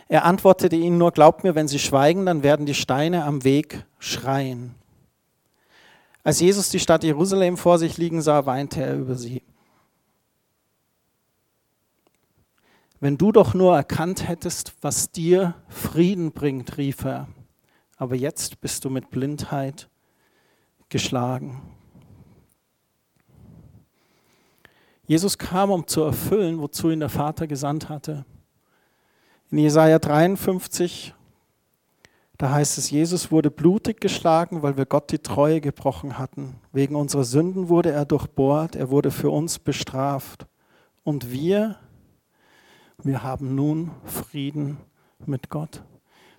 Er 0.07 0.25
antwortete 0.25 0.75
ihnen 0.75 0.99
nur, 0.99 1.11
glaubt 1.11 1.43
mir, 1.43 1.55
wenn 1.55 1.67
sie 1.67 1.79
schweigen, 1.79 2.27
dann 2.27 2.43
werden 2.43 2.67
die 2.67 2.75
Steine 2.75 3.25
am 3.25 3.43
Weg 3.43 3.85
schreien. 3.97 4.75
Als 6.25 6.39
Jesus 6.39 6.69
die 6.69 6.79
Stadt 6.79 7.03
Jerusalem 7.03 7.55
vor 7.55 7.77
sich 7.77 7.99
liegen 7.99 8.19
sah, 8.19 8.47
weinte 8.47 8.81
er 8.81 8.97
über 8.97 9.13
sie. 9.13 9.43
Wenn 12.99 13.19
du 13.19 13.31
doch 13.31 13.53
nur 13.53 13.75
erkannt 13.75 14.27
hättest, 14.27 14.73
was 14.81 15.11
dir 15.11 15.53
Frieden 15.69 16.31
bringt, 16.31 16.77
rief 16.77 17.05
er, 17.05 17.27
aber 17.97 18.15
jetzt 18.15 18.59
bist 18.59 18.83
du 18.83 18.89
mit 18.89 19.11
Blindheit 19.11 19.87
geschlagen. 20.89 21.61
Jesus 25.05 25.37
kam, 25.37 25.69
um 25.69 25.85
zu 25.85 26.01
erfüllen, 26.01 26.59
wozu 26.59 26.89
ihn 26.89 27.01
der 27.01 27.09
Vater 27.09 27.45
gesandt 27.45 27.87
hatte. 27.87 28.25
In 29.51 29.59
Jesaja 29.59 29.99
53 29.99 31.13
da 32.37 32.51
heißt 32.51 32.77
es, 32.77 32.89
Jesus 32.89 33.31
wurde 33.31 33.49
blutig 33.49 34.01
geschlagen, 34.01 34.61
weil 34.61 34.75
wir 34.75 34.85
Gott 34.85 35.11
die 35.11 35.19
Treue 35.19 35.61
gebrochen 35.61 36.17
hatten. 36.17 36.55
Wegen 36.73 36.95
unserer 36.95 37.23
Sünden 37.23 37.69
wurde 37.69 37.91
er 37.91 38.05
durchbohrt, 38.05 38.75
er 38.75 38.89
wurde 38.89 39.11
für 39.11 39.29
uns 39.29 39.57
bestraft. 39.59 40.45
Und 41.03 41.31
wir, 41.31 41.77
wir 43.01 43.23
haben 43.23 43.55
nun 43.55 43.91
Frieden 44.03 44.77
mit 45.25 45.49
Gott. 45.49 45.83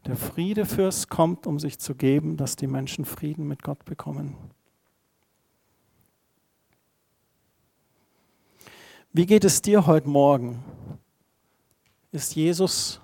Der 0.04 0.16
Friedefürst 0.16 1.08
kommt, 1.08 1.46
um 1.46 1.58
sich 1.58 1.78
zu 1.78 1.94
geben, 1.94 2.36
dass 2.36 2.56
die 2.56 2.66
Menschen 2.66 3.04
Frieden 3.04 3.48
mit 3.48 3.62
Gott 3.62 3.84
bekommen. 3.84 4.36
Wie 9.12 9.24
geht 9.24 9.44
es 9.44 9.62
dir 9.62 9.86
heute 9.86 10.08
Morgen? 10.08 10.62
Ist 12.12 12.36
Jesus 12.36 13.00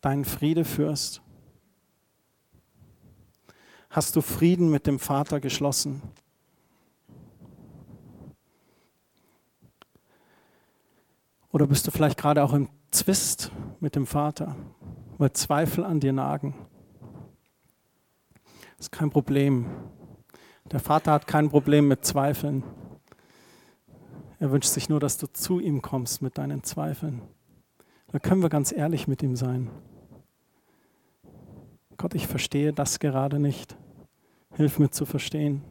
dein 0.00 0.24
Friedefürst? 0.24 1.22
Hast 3.98 4.14
du 4.14 4.20
Frieden 4.20 4.70
mit 4.70 4.86
dem 4.86 5.00
Vater 5.00 5.40
geschlossen? 5.40 6.00
Oder 11.50 11.66
bist 11.66 11.84
du 11.84 11.90
vielleicht 11.90 12.16
gerade 12.16 12.44
auch 12.44 12.52
im 12.52 12.68
Zwist 12.92 13.50
mit 13.80 13.96
dem 13.96 14.06
Vater, 14.06 14.54
weil 15.18 15.32
Zweifel 15.32 15.82
an 15.82 15.98
dir 15.98 16.12
nagen? 16.12 16.54
Das 18.76 18.86
ist 18.86 18.92
kein 18.92 19.10
Problem. 19.10 19.66
Der 20.70 20.78
Vater 20.78 21.10
hat 21.10 21.26
kein 21.26 21.50
Problem 21.50 21.88
mit 21.88 22.04
Zweifeln. 22.04 22.62
Er 24.38 24.52
wünscht 24.52 24.70
sich 24.70 24.88
nur, 24.88 25.00
dass 25.00 25.18
du 25.18 25.26
zu 25.26 25.58
ihm 25.58 25.82
kommst 25.82 26.22
mit 26.22 26.38
deinen 26.38 26.62
Zweifeln. 26.62 27.20
Da 28.12 28.20
können 28.20 28.42
wir 28.42 28.48
ganz 28.48 28.70
ehrlich 28.70 29.08
mit 29.08 29.24
ihm 29.24 29.34
sein. 29.34 29.72
Gott, 31.96 32.14
ich 32.14 32.28
verstehe 32.28 32.72
das 32.72 33.00
gerade 33.00 33.40
nicht. 33.40 33.76
Hilf 34.56 34.78
mir 34.78 34.90
zu 34.90 35.06
verstehen. 35.06 35.62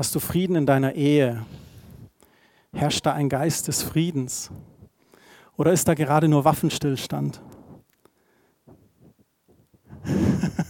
Hast 0.00 0.14
du 0.14 0.20
Frieden 0.20 0.56
in 0.56 0.64
deiner 0.64 0.94
Ehe? 0.94 1.44
Herrscht 2.72 3.04
da 3.04 3.12
ein 3.12 3.28
Geist 3.28 3.68
des 3.68 3.82
Friedens? 3.82 4.50
Oder 5.58 5.72
ist 5.72 5.86
da 5.88 5.94
gerade 5.94 6.26
nur 6.26 6.46
Waffenstillstand? 6.46 7.42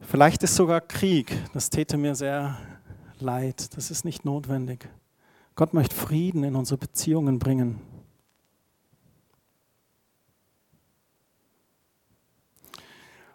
Vielleicht 0.00 0.42
ist 0.42 0.56
sogar 0.56 0.80
Krieg. 0.80 1.36
Das 1.52 1.70
täte 1.70 1.96
mir 1.96 2.16
sehr 2.16 2.58
leid. 3.20 3.76
Das 3.76 3.92
ist 3.92 4.04
nicht 4.04 4.24
notwendig. 4.24 4.88
Gott 5.56 5.72
möchte 5.72 5.96
Frieden 5.96 6.44
in 6.44 6.54
unsere 6.54 6.76
Beziehungen 6.76 7.38
bringen. 7.38 7.80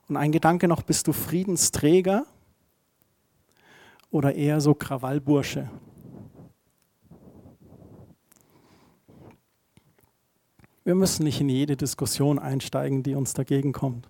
Und 0.08 0.18
ein 0.18 0.32
Gedanke 0.32 0.68
noch, 0.68 0.84
bist 0.84 1.08
du 1.08 1.14
Friedensträger 1.14 2.26
oder 4.12 4.36
eher 4.36 4.62
so 4.62 4.76
Krawallbursche? 4.76 5.72
Wir 10.84 10.96
müssen 10.96 11.24
nicht 11.24 11.42
in 11.42 11.50
jede 11.50 11.76
Diskussion 11.76 12.38
einsteigen, 12.38 13.02
die 13.02 13.16
uns 13.16 13.34
dagegen 13.34 13.72
kommt. 13.72 14.08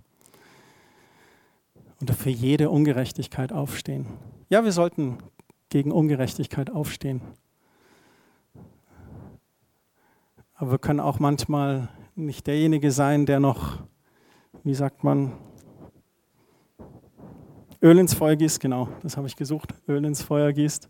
Oder 2.02 2.13
für 2.13 2.30
jede 2.30 2.69
Ungerechtigkeit 2.69 3.54
aufstehen. 3.54 4.08
Ja, 4.50 4.65
wir 4.65 4.71
sollten 4.74 5.19
gegen 5.69 5.91
Ungerechtigkeit 5.93 6.71
aufstehen. 6.71 7.21
Aber 10.62 10.74
wir 10.74 10.78
können 10.78 11.00
auch 11.00 11.17
manchmal 11.17 11.89
nicht 12.13 12.45
derjenige 12.45 12.91
sein, 12.91 13.26
der 13.26 13.39
noch, 13.39 13.80
wie 14.63 14.76
sagt 14.76 15.04
man, 15.04 15.32
Öl 17.82 17.97
ins 17.97 18.13
Feuer 18.13 18.36
gießt, 18.36 18.60
genau, 18.60 18.88
das 19.02 19.17
habe 19.17 19.26
ich 19.26 19.36
gesucht, 19.36 19.74
Öl 19.88 20.06
ins 20.06 20.21
Feuer 20.21 20.54
gießt. 20.54 20.88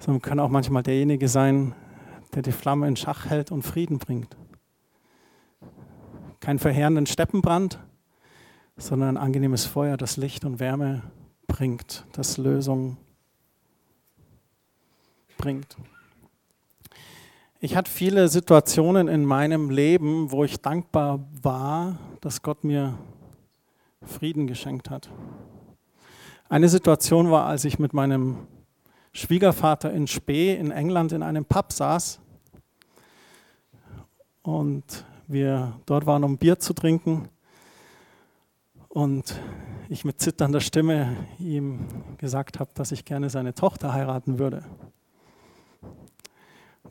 Sondern 0.00 0.20
kann 0.20 0.40
auch 0.40 0.48
manchmal 0.48 0.82
derjenige 0.82 1.28
sein, 1.28 1.76
der 2.34 2.42
die 2.42 2.50
Flamme 2.50 2.88
in 2.88 2.96
Schach 2.96 3.26
hält 3.26 3.52
und 3.52 3.62
Frieden 3.62 3.98
bringt. 3.98 4.36
Kein 6.40 6.58
verheerenden 6.58 7.06
Steppenbrand, 7.06 7.78
sondern 8.76 9.16
ein 9.16 9.22
angenehmes 9.22 9.64
Feuer, 9.64 9.96
das 9.96 10.16
Licht 10.16 10.44
und 10.44 10.58
Wärme 10.58 11.04
bringt, 11.46 12.04
das 12.14 12.36
Lösung 12.36 12.96
bringt. 15.38 15.76
Ich 17.64 17.76
hatte 17.76 17.92
viele 17.92 18.26
Situationen 18.26 19.06
in 19.06 19.24
meinem 19.24 19.70
Leben, 19.70 20.32
wo 20.32 20.42
ich 20.42 20.60
dankbar 20.60 21.20
war, 21.42 21.96
dass 22.20 22.42
Gott 22.42 22.64
mir 22.64 22.98
Frieden 24.04 24.48
geschenkt 24.48 24.90
hat. 24.90 25.08
Eine 26.48 26.68
Situation 26.68 27.30
war, 27.30 27.46
als 27.46 27.64
ich 27.64 27.78
mit 27.78 27.92
meinem 27.92 28.48
Schwiegervater 29.12 29.92
in 29.92 30.08
Spee 30.08 30.56
in 30.56 30.72
England 30.72 31.12
in 31.12 31.22
einem 31.22 31.44
Pub 31.44 31.72
saß 31.72 32.18
und 34.42 35.04
wir 35.28 35.78
dort 35.86 36.04
waren, 36.04 36.24
um 36.24 36.38
Bier 36.38 36.58
zu 36.58 36.72
trinken 36.72 37.28
und 38.88 39.40
ich 39.88 40.04
mit 40.04 40.20
zitternder 40.20 40.60
Stimme 40.60 41.16
ihm 41.38 41.86
gesagt 42.18 42.58
habe, 42.58 42.72
dass 42.74 42.90
ich 42.90 43.04
gerne 43.04 43.30
seine 43.30 43.54
Tochter 43.54 43.92
heiraten 43.92 44.40
würde. 44.40 44.64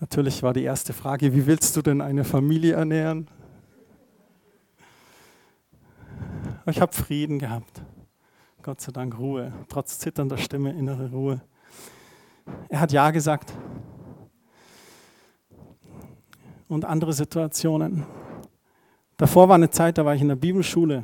Natürlich 0.02 0.42
war 0.42 0.52
die 0.52 0.64
erste 0.64 0.94
Frage, 0.94 1.32
wie 1.32 1.46
willst 1.46 1.78
du 1.78 1.84
denn 1.84 2.02
eine 2.02 2.24
Familie 2.24 2.74
ernähren? 2.74 3.30
ich 6.66 6.82
habe 6.82 6.92
Frieden 6.92 7.38
gehabt. 7.38 7.84
Gott 8.64 8.82
sei 8.82 8.92
Dank 8.92 9.18
Ruhe, 9.20 9.54
trotz 9.70 10.00
zitternder 10.00 10.38
Stimme 10.38 10.72
innere 10.72 11.12
Ruhe. 11.12 11.42
Er 12.70 12.80
hat 12.80 12.92
Ja 12.92 13.12
gesagt. 13.12 13.54
Und 16.68 16.84
andere 16.86 17.14
Situationen. 17.14 18.06
Davor 19.18 19.50
war 19.50 19.56
eine 19.56 19.70
Zeit, 19.70 20.00
da 20.00 20.06
war 20.06 20.16
ich 20.16 20.22
in 20.22 20.30
der 20.30 20.36
Bibelschule 20.36 21.04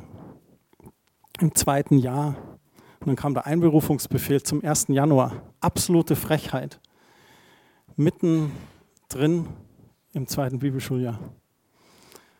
im 1.40 1.54
zweiten 1.54 1.98
Jahr. 1.98 2.34
Und 2.98 3.06
dann 3.06 3.16
kam 3.16 3.34
der 3.34 3.46
Einberufungsbefehl 3.46 4.42
zum 4.42 4.64
1. 4.64 4.88
Januar. 4.88 5.52
Absolute 5.60 6.16
Frechheit. 6.16 6.80
Mitten 7.94 8.50
drin 9.08 9.46
im 10.12 10.26
zweiten 10.26 10.58
Bibelschuljahr. 10.58 11.18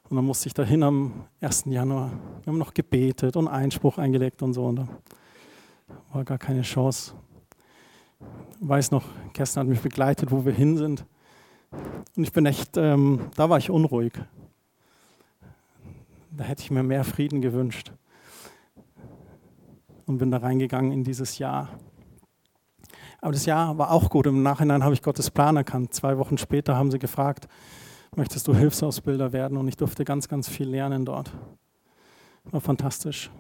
Und 0.09 0.17
dann 0.17 0.25
musste 0.25 0.49
ich 0.49 0.55
dahin 0.55 0.83
am 0.83 1.27
1. 1.41 1.65
Januar. 1.67 2.11
Wir 2.43 2.53
haben 2.53 2.59
noch 2.59 2.73
gebetet 2.73 3.37
und 3.37 3.49
Einspruch 3.49 3.99
eingelegt 3.99 4.43
und 4.43 4.55
so. 4.55 4.67
Und 4.67 4.77
da 4.77 4.89
war 6.13 6.25
gar 6.25 6.39
keine 6.39 6.63
Chance. 6.63 7.13
Ich 8.61 8.69
weiß 8.69 8.91
noch, 8.91 9.05
Kerstin 9.33 9.61
hat 9.61 9.69
mich 9.69 9.81
begleitet, 9.81 10.31
wo 10.31 10.45
wir 10.45 10.53
hin 10.53 10.77
sind. 10.77 11.05
Und 12.17 12.23
ich 12.23 12.33
bin 12.33 12.47
echt, 12.47 12.77
ähm, 12.77 13.31
da 13.37 13.51
war 13.51 13.59
ich 13.59 13.71
unruhig. 13.71 14.13
Da 16.31 16.45
hätte 16.45 16.63
ich 16.63 16.71
mir 16.71 16.83
mehr 16.83 17.05
Frieden 17.05 17.41
gewünscht. 17.41 17.93
Und 20.07 20.19
bin 20.19 20.31
da 20.31 20.39
reingegangen 20.39 20.93
in 20.93 21.05
dieses 21.05 21.39
Jahr. 21.39 21.69
Aber 23.21 23.33
das 23.33 23.47
Jahr 23.47 23.77
war 23.79 23.91
auch 23.91 24.11
gut. 24.11 24.27
Im 24.27 24.43
Nachhinein 24.43 24.85
habe 24.85 24.95
ich 24.95 25.03
Gottes 25.03 25.31
Plan 25.31 25.57
erkannt. 25.57 25.93
Zwei 25.93 26.19
Wochen 26.19 26.39
später 26.39 26.77
haben 26.77 26.91
sie 26.91 26.99
gefragt, 26.99 27.49
möchtest 28.15 28.47
du 28.47 28.55
Hilfsausbilder 28.55 29.33
werden? 29.33 29.59
Und 29.59 29.67
ich 29.69 29.77
durfte 29.77 30.05
ganz, 30.05 30.29
ganz 30.29 30.49
viel 30.49 30.69
lernen 30.69 31.05
dort. 31.05 31.33
War 32.45 32.61
fantastisch. 32.61 33.31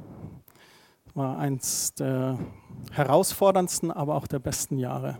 War 1.14 1.38
eins 1.38 1.94
der 1.94 2.38
herausforderndsten, 2.92 3.90
aber 3.90 4.16
auch 4.16 4.26
der 4.26 4.40
besten 4.40 4.78
Jahre. 4.78 5.16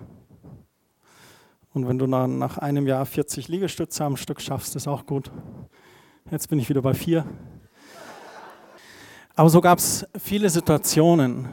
Und 1.72 1.86
wenn 1.86 1.98
du 1.98 2.06
nach 2.06 2.58
einem 2.58 2.86
Jahr 2.86 3.06
40 3.06 3.48
Liegestütze 3.48 4.04
am 4.04 4.16
Stück 4.16 4.40
schaffst, 4.40 4.74
ist 4.74 4.88
auch 4.88 5.06
gut. 5.06 5.30
Jetzt 6.30 6.48
bin 6.48 6.58
ich 6.58 6.68
wieder 6.68 6.82
bei 6.82 6.94
vier. 6.94 7.24
Aber 9.36 9.48
so 9.50 9.60
gab 9.60 9.78
es 9.78 10.04
viele 10.18 10.50
Situationen. 10.50 11.48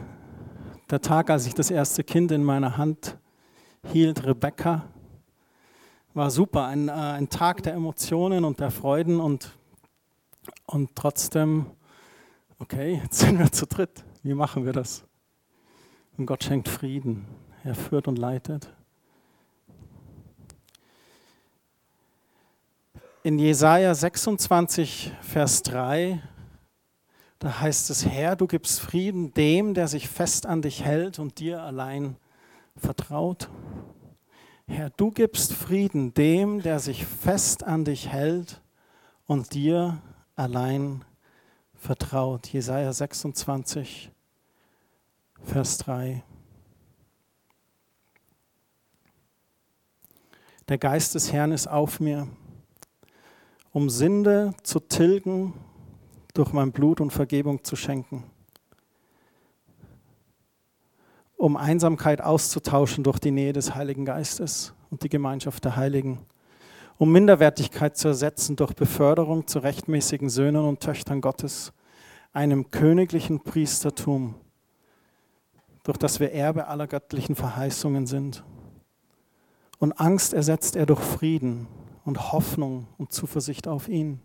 Der 0.91 1.01
Tag, 1.01 1.31
als 1.31 1.47
ich 1.47 1.55
das 1.55 1.71
erste 1.71 2.03
Kind 2.03 2.31
in 2.31 2.43
meiner 2.43 2.77
Hand 2.77 3.17
hielt, 3.91 4.23
Rebecca, 4.23 4.85
war 6.13 6.29
super. 6.29 6.67
Ein, 6.67 6.89
äh, 6.89 6.91
ein 6.91 7.27
Tag 7.27 7.63
der 7.63 7.73
Emotionen 7.73 8.45
und 8.45 8.59
der 8.59 8.69
Freuden 8.69 9.19
und, 9.19 9.51
und 10.67 10.95
trotzdem, 10.95 11.65
okay, 12.59 13.01
jetzt 13.03 13.17
sind 13.19 13.39
wir 13.39 13.51
zu 13.51 13.65
dritt. 13.65 14.03
Wie 14.21 14.35
machen 14.35 14.63
wir 14.63 14.73
das? 14.73 15.03
Und 16.17 16.27
Gott 16.27 16.43
schenkt 16.43 16.69
Frieden. 16.69 17.25
Er 17.63 17.73
führt 17.73 18.07
und 18.07 18.19
leitet. 18.19 18.71
In 23.23 23.39
Jesaja 23.39 23.95
26, 23.95 25.11
Vers 25.21 25.63
3, 25.63 26.21
da 27.45 27.59
heißt 27.59 27.91
es: 27.91 28.07
Herr, 28.07 28.35
du 28.35 28.47
gibst 28.47 28.79
Frieden 28.79 29.31
dem, 29.35 29.75
der 29.75 29.87
sich 29.87 30.09
fest 30.09 30.47
an 30.47 30.63
dich 30.63 30.83
hält 30.83 31.19
und 31.19 31.37
dir 31.37 31.61
allein 31.61 32.15
vertraut. 32.75 33.51
Herr, 34.65 34.89
du 34.89 35.11
gibst 35.11 35.53
Frieden 35.53 36.15
dem, 36.15 36.63
der 36.63 36.79
sich 36.79 37.05
fest 37.05 37.63
an 37.63 37.85
dich 37.85 38.09
hält 38.09 38.63
und 39.27 39.53
dir 39.53 40.01
allein 40.35 41.05
vertraut. 41.75 42.47
Jesaja 42.47 42.91
26, 42.91 44.09
Vers 45.43 45.77
3. 45.77 46.23
Der 50.67 50.79
Geist 50.79 51.13
des 51.13 51.31
Herrn 51.31 51.51
ist 51.51 51.67
auf 51.67 51.99
mir, 51.99 52.27
um 53.71 53.91
Sünde 53.91 54.55
zu 54.63 54.79
tilgen, 54.79 55.53
durch 56.35 56.51
mein 56.53 56.71
Blut 56.71 57.01
und 57.01 57.11
Vergebung 57.11 57.63
zu 57.63 57.75
schenken, 57.75 58.23
um 61.37 61.57
Einsamkeit 61.57 62.21
auszutauschen 62.21 63.03
durch 63.03 63.19
die 63.19 63.31
Nähe 63.31 63.53
des 63.53 63.73
Heiligen 63.73 64.05
Geistes 64.05 64.73
und 64.91 65.03
die 65.03 65.09
Gemeinschaft 65.09 65.63
der 65.63 65.77
Heiligen, 65.77 66.19
um 66.97 67.11
Minderwertigkeit 67.11 67.97
zu 67.97 68.09
ersetzen 68.09 68.57
durch 68.57 68.73
Beförderung 68.73 69.47
zu 69.47 69.59
rechtmäßigen 69.59 70.29
Söhnen 70.29 70.65
und 70.65 70.81
Töchtern 70.81 71.21
Gottes, 71.21 71.73
einem 72.33 72.69
königlichen 72.69 73.41
Priestertum, 73.41 74.35
durch 75.83 75.97
das 75.97 76.19
wir 76.19 76.33
Erbe 76.33 76.67
aller 76.67 76.87
göttlichen 76.87 77.35
Verheißungen 77.35 78.07
sind. 78.07 78.43
Und 79.79 79.93
Angst 80.01 80.33
ersetzt 80.33 80.75
er 80.75 80.85
durch 80.85 80.99
Frieden 80.99 81.67
und 82.03 82.33
Hoffnung 82.33 82.87
und 82.97 83.13
Zuversicht 83.13 83.69
auf 83.69 83.87
ihn. 83.87 84.19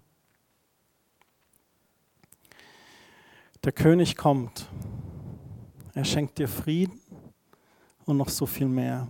Der 3.63 3.73
König 3.73 4.17
kommt. 4.17 4.67
Er 5.93 6.05
schenkt 6.05 6.39
dir 6.39 6.49
Frieden 6.49 6.99
und 8.07 8.17
noch 8.17 8.31
so 8.31 8.47
viel 8.47 8.69
mehr. 8.69 9.09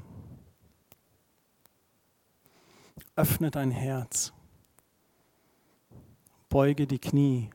Öffne 3.15 3.51
dein 3.51 3.71
Herz. 3.71 4.33
Beuge 6.49 6.87
die 6.87 6.99
Knie. 6.99 7.51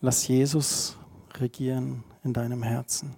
Lass 0.00 0.26
Jesus 0.26 0.96
regieren 1.34 2.02
in 2.24 2.32
deinem 2.32 2.64
Herzen. 2.64 3.14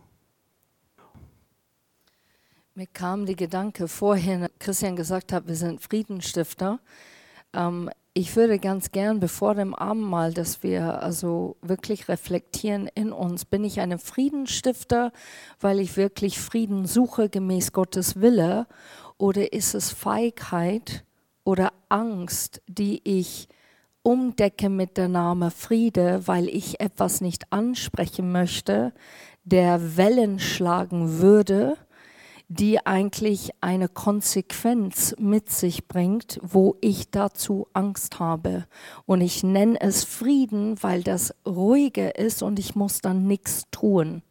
Mir 2.75 2.87
kam 2.87 3.25
der 3.25 3.37
Gedanke 3.37 3.89
vorhin, 3.89 4.49
Christian 4.59 4.97
gesagt 4.97 5.33
hat, 5.33 5.47
wir 5.47 5.57
sind 5.57 5.81
Friedensstifter. 5.81 6.79
Ähm, 7.53 7.91
ich 8.13 8.35
würde 8.35 8.59
ganz 8.59 8.91
gern, 8.91 9.21
bevor 9.21 9.55
dem 9.55 9.75
Abendmahl, 9.75 10.33
dass 10.33 10.63
wir 10.63 11.03
also 11.03 11.57
wirklich 11.63 12.09
reflektieren 12.09 12.89
in 12.95 13.13
uns, 13.13 13.45
bin 13.45 13.65
ich 13.65 13.81
ein 13.81 13.99
Friedensstifter, 13.99 15.13
weil 15.61 15.79
ich 15.79 15.97
wirklich 15.97 16.41
Frieden 16.41 16.87
suche 16.87 17.29
gemäß 17.29 17.73
Gottes 17.73 18.21
Wille, 18.21 18.67
oder 19.17 19.53
ist 19.53 19.75
es 19.75 19.91
Feigheit 19.91 21.05
oder 21.45 21.73
Angst, 21.89 22.63
die 22.67 23.01
ich 23.05 23.49
umdecke 24.03 24.71
mit 24.71 24.97
der 24.97 25.09
Name 25.09 25.51
Friede, 25.51 26.27
weil 26.27 26.49
ich 26.49 26.81
etwas 26.81 27.21
nicht 27.21 27.53
ansprechen 27.53 28.33
möchte, 28.33 28.93
der 29.45 29.97
Wellen 29.97 30.39
schlagen 30.39 31.19
würde? 31.19 31.77
Die 32.53 32.85
eigentlich 32.85 33.51
eine 33.61 33.89
Konsequenz 33.89 35.15
mit 35.21 35.51
sich 35.51 35.87
bringt, 35.87 36.41
wo 36.43 36.75
ich 36.81 37.09
dazu 37.13 37.69
Angst 37.75 38.19
habe. 38.19 38.67
Und 39.07 39.21
ich 39.21 39.45
nenne 39.45 39.81
es 39.81 40.03
Frieden, 40.03 40.83
weil 40.83 41.05
das 41.05 41.33
ruhige 41.47 42.09
ist 42.09 42.43
und 42.43 42.59
ich 42.59 42.75
muss 42.75 43.01
dann 43.03 43.29
nichts 43.29 43.67
tun. 43.71 44.23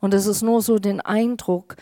Und 0.00 0.14
es 0.14 0.24
ist 0.24 0.40
nur 0.40 0.62
so 0.62 0.78
den 0.78 1.02
Eindruck, 1.02 1.76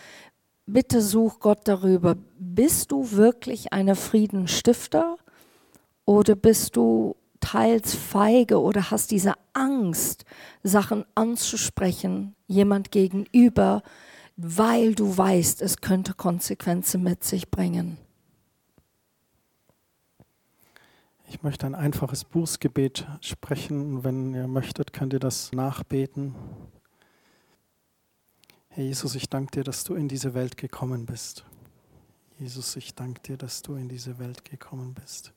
bitte 0.66 1.00
such 1.00 1.38
Gott 1.38 1.60
darüber, 1.62 2.16
bist 2.40 2.90
du 2.90 3.12
wirklich 3.12 3.72
eine 3.72 3.94
Friedensstifter 3.94 5.16
oder 6.06 6.34
bist 6.34 6.74
du 6.74 7.14
teils 7.38 7.94
feige 7.94 8.60
oder 8.60 8.90
hast 8.90 9.12
diese 9.12 9.34
Angst, 9.52 10.24
Sachen 10.64 11.04
anzusprechen, 11.14 12.34
jemand 12.48 12.90
gegenüber, 12.90 13.84
weil 14.36 14.94
du 14.94 15.16
weißt, 15.16 15.62
es 15.62 15.80
könnte 15.80 16.14
Konsequenzen 16.14 17.02
mit 17.02 17.24
sich 17.24 17.50
bringen. 17.50 17.98
Ich 21.28 21.42
möchte 21.42 21.66
ein 21.66 21.74
einfaches 21.74 22.24
Bußgebet 22.24 23.06
sprechen. 23.20 24.04
Wenn 24.04 24.34
ihr 24.34 24.46
möchtet, 24.46 24.92
könnt 24.92 25.12
ihr 25.12 25.18
das 25.18 25.52
nachbeten. 25.52 26.34
Herr 28.68 28.84
Jesus, 28.84 29.14
ich 29.14 29.28
danke 29.28 29.52
dir, 29.52 29.64
dass 29.64 29.84
du 29.84 29.94
in 29.94 30.08
diese 30.08 30.34
Welt 30.34 30.56
gekommen 30.56 31.06
bist. 31.06 31.44
Jesus, 32.38 32.76
ich 32.76 32.94
danke 32.94 33.20
dir, 33.22 33.36
dass 33.36 33.62
du 33.62 33.74
in 33.76 33.88
diese 33.88 34.18
Welt 34.18 34.44
gekommen 34.44 34.94
bist. 34.94 35.32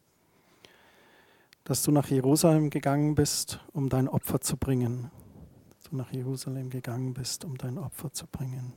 Dass 1.63 1.83
du 1.83 1.91
nach 1.91 2.07
Jerusalem 2.07 2.69
gegangen 2.69 3.13
bist, 3.13 3.59
um 3.73 3.89
dein 3.89 4.07
Opfer 4.07 4.41
zu 4.41 4.57
bringen. 4.57 5.11
Dass 5.69 5.91
du 5.91 5.95
nach 5.95 6.11
Jerusalem 6.11 6.69
gegangen 6.69 7.13
bist, 7.13 7.45
um 7.45 7.57
dein 7.57 7.77
Opfer 7.77 8.11
zu 8.11 8.25
bringen. 8.25 8.73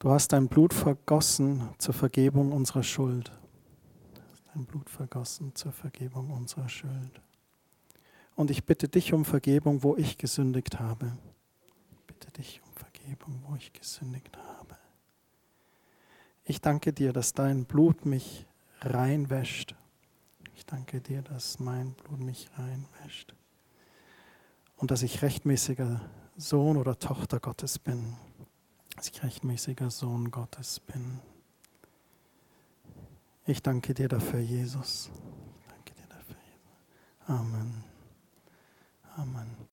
Du 0.00 0.12
hast 0.12 0.32
dein 0.32 0.46
Blut 0.46 0.74
vergossen 0.74 1.70
zur 1.78 1.92
Vergebung 1.92 2.52
unserer 2.52 2.84
Schuld. 2.84 3.32
Dein 4.54 4.64
Blut 4.64 4.88
vergossen 4.88 5.56
zur 5.56 5.72
Vergebung 5.72 6.30
unserer 6.30 6.68
Schuld. 6.68 7.20
Und 8.36 8.52
ich 8.52 8.64
bitte 8.64 8.88
dich 8.88 9.12
um 9.12 9.24
Vergebung, 9.24 9.82
wo 9.82 9.96
ich 9.96 10.16
gesündigt 10.16 10.78
habe. 10.78 11.18
Ich 11.90 11.98
bitte 12.06 12.30
dich 12.30 12.60
um 12.64 12.72
Vergebung, 12.74 13.42
wo 13.48 13.56
ich 13.56 13.72
gesündigt 13.72 14.36
habe. 14.36 14.76
Ich 16.44 16.60
danke 16.60 16.92
dir, 16.92 17.12
dass 17.12 17.32
dein 17.32 17.64
Blut 17.64 18.06
mich 18.06 18.46
reinwäscht. 18.82 19.74
Ich 20.54 20.64
danke 20.64 21.00
dir, 21.00 21.22
dass 21.22 21.58
mein 21.58 21.94
Blut 21.94 22.20
mich 22.20 22.48
reinwäscht. 22.56 23.34
Und 24.76 24.92
dass 24.92 25.02
ich 25.02 25.22
rechtmäßiger 25.22 26.00
Sohn 26.36 26.76
oder 26.76 27.00
Tochter 27.00 27.40
Gottes 27.40 27.80
bin 27.80 28.14
dass 28.98 29.10
ich 29.10 29.22
rechtmäßiger 29.22 29.90
Sohn 29.90 30.32
Gottes 30.32 30.80
bin. 30.80 31.20
Ich 33.46 33.62
danke 33.62 33.94
dir 33.94 34.08
dafür, 34.08 34.40
Jesus. 34.40 35.08
Ich 35.60 35.66
danke 35.68 35.94
dir 35.94 36.08
dafür, 36.08 36.36
Jesus. 36.42 37.28
Amen. 37.28 37.84
Amen. 39.16 39.68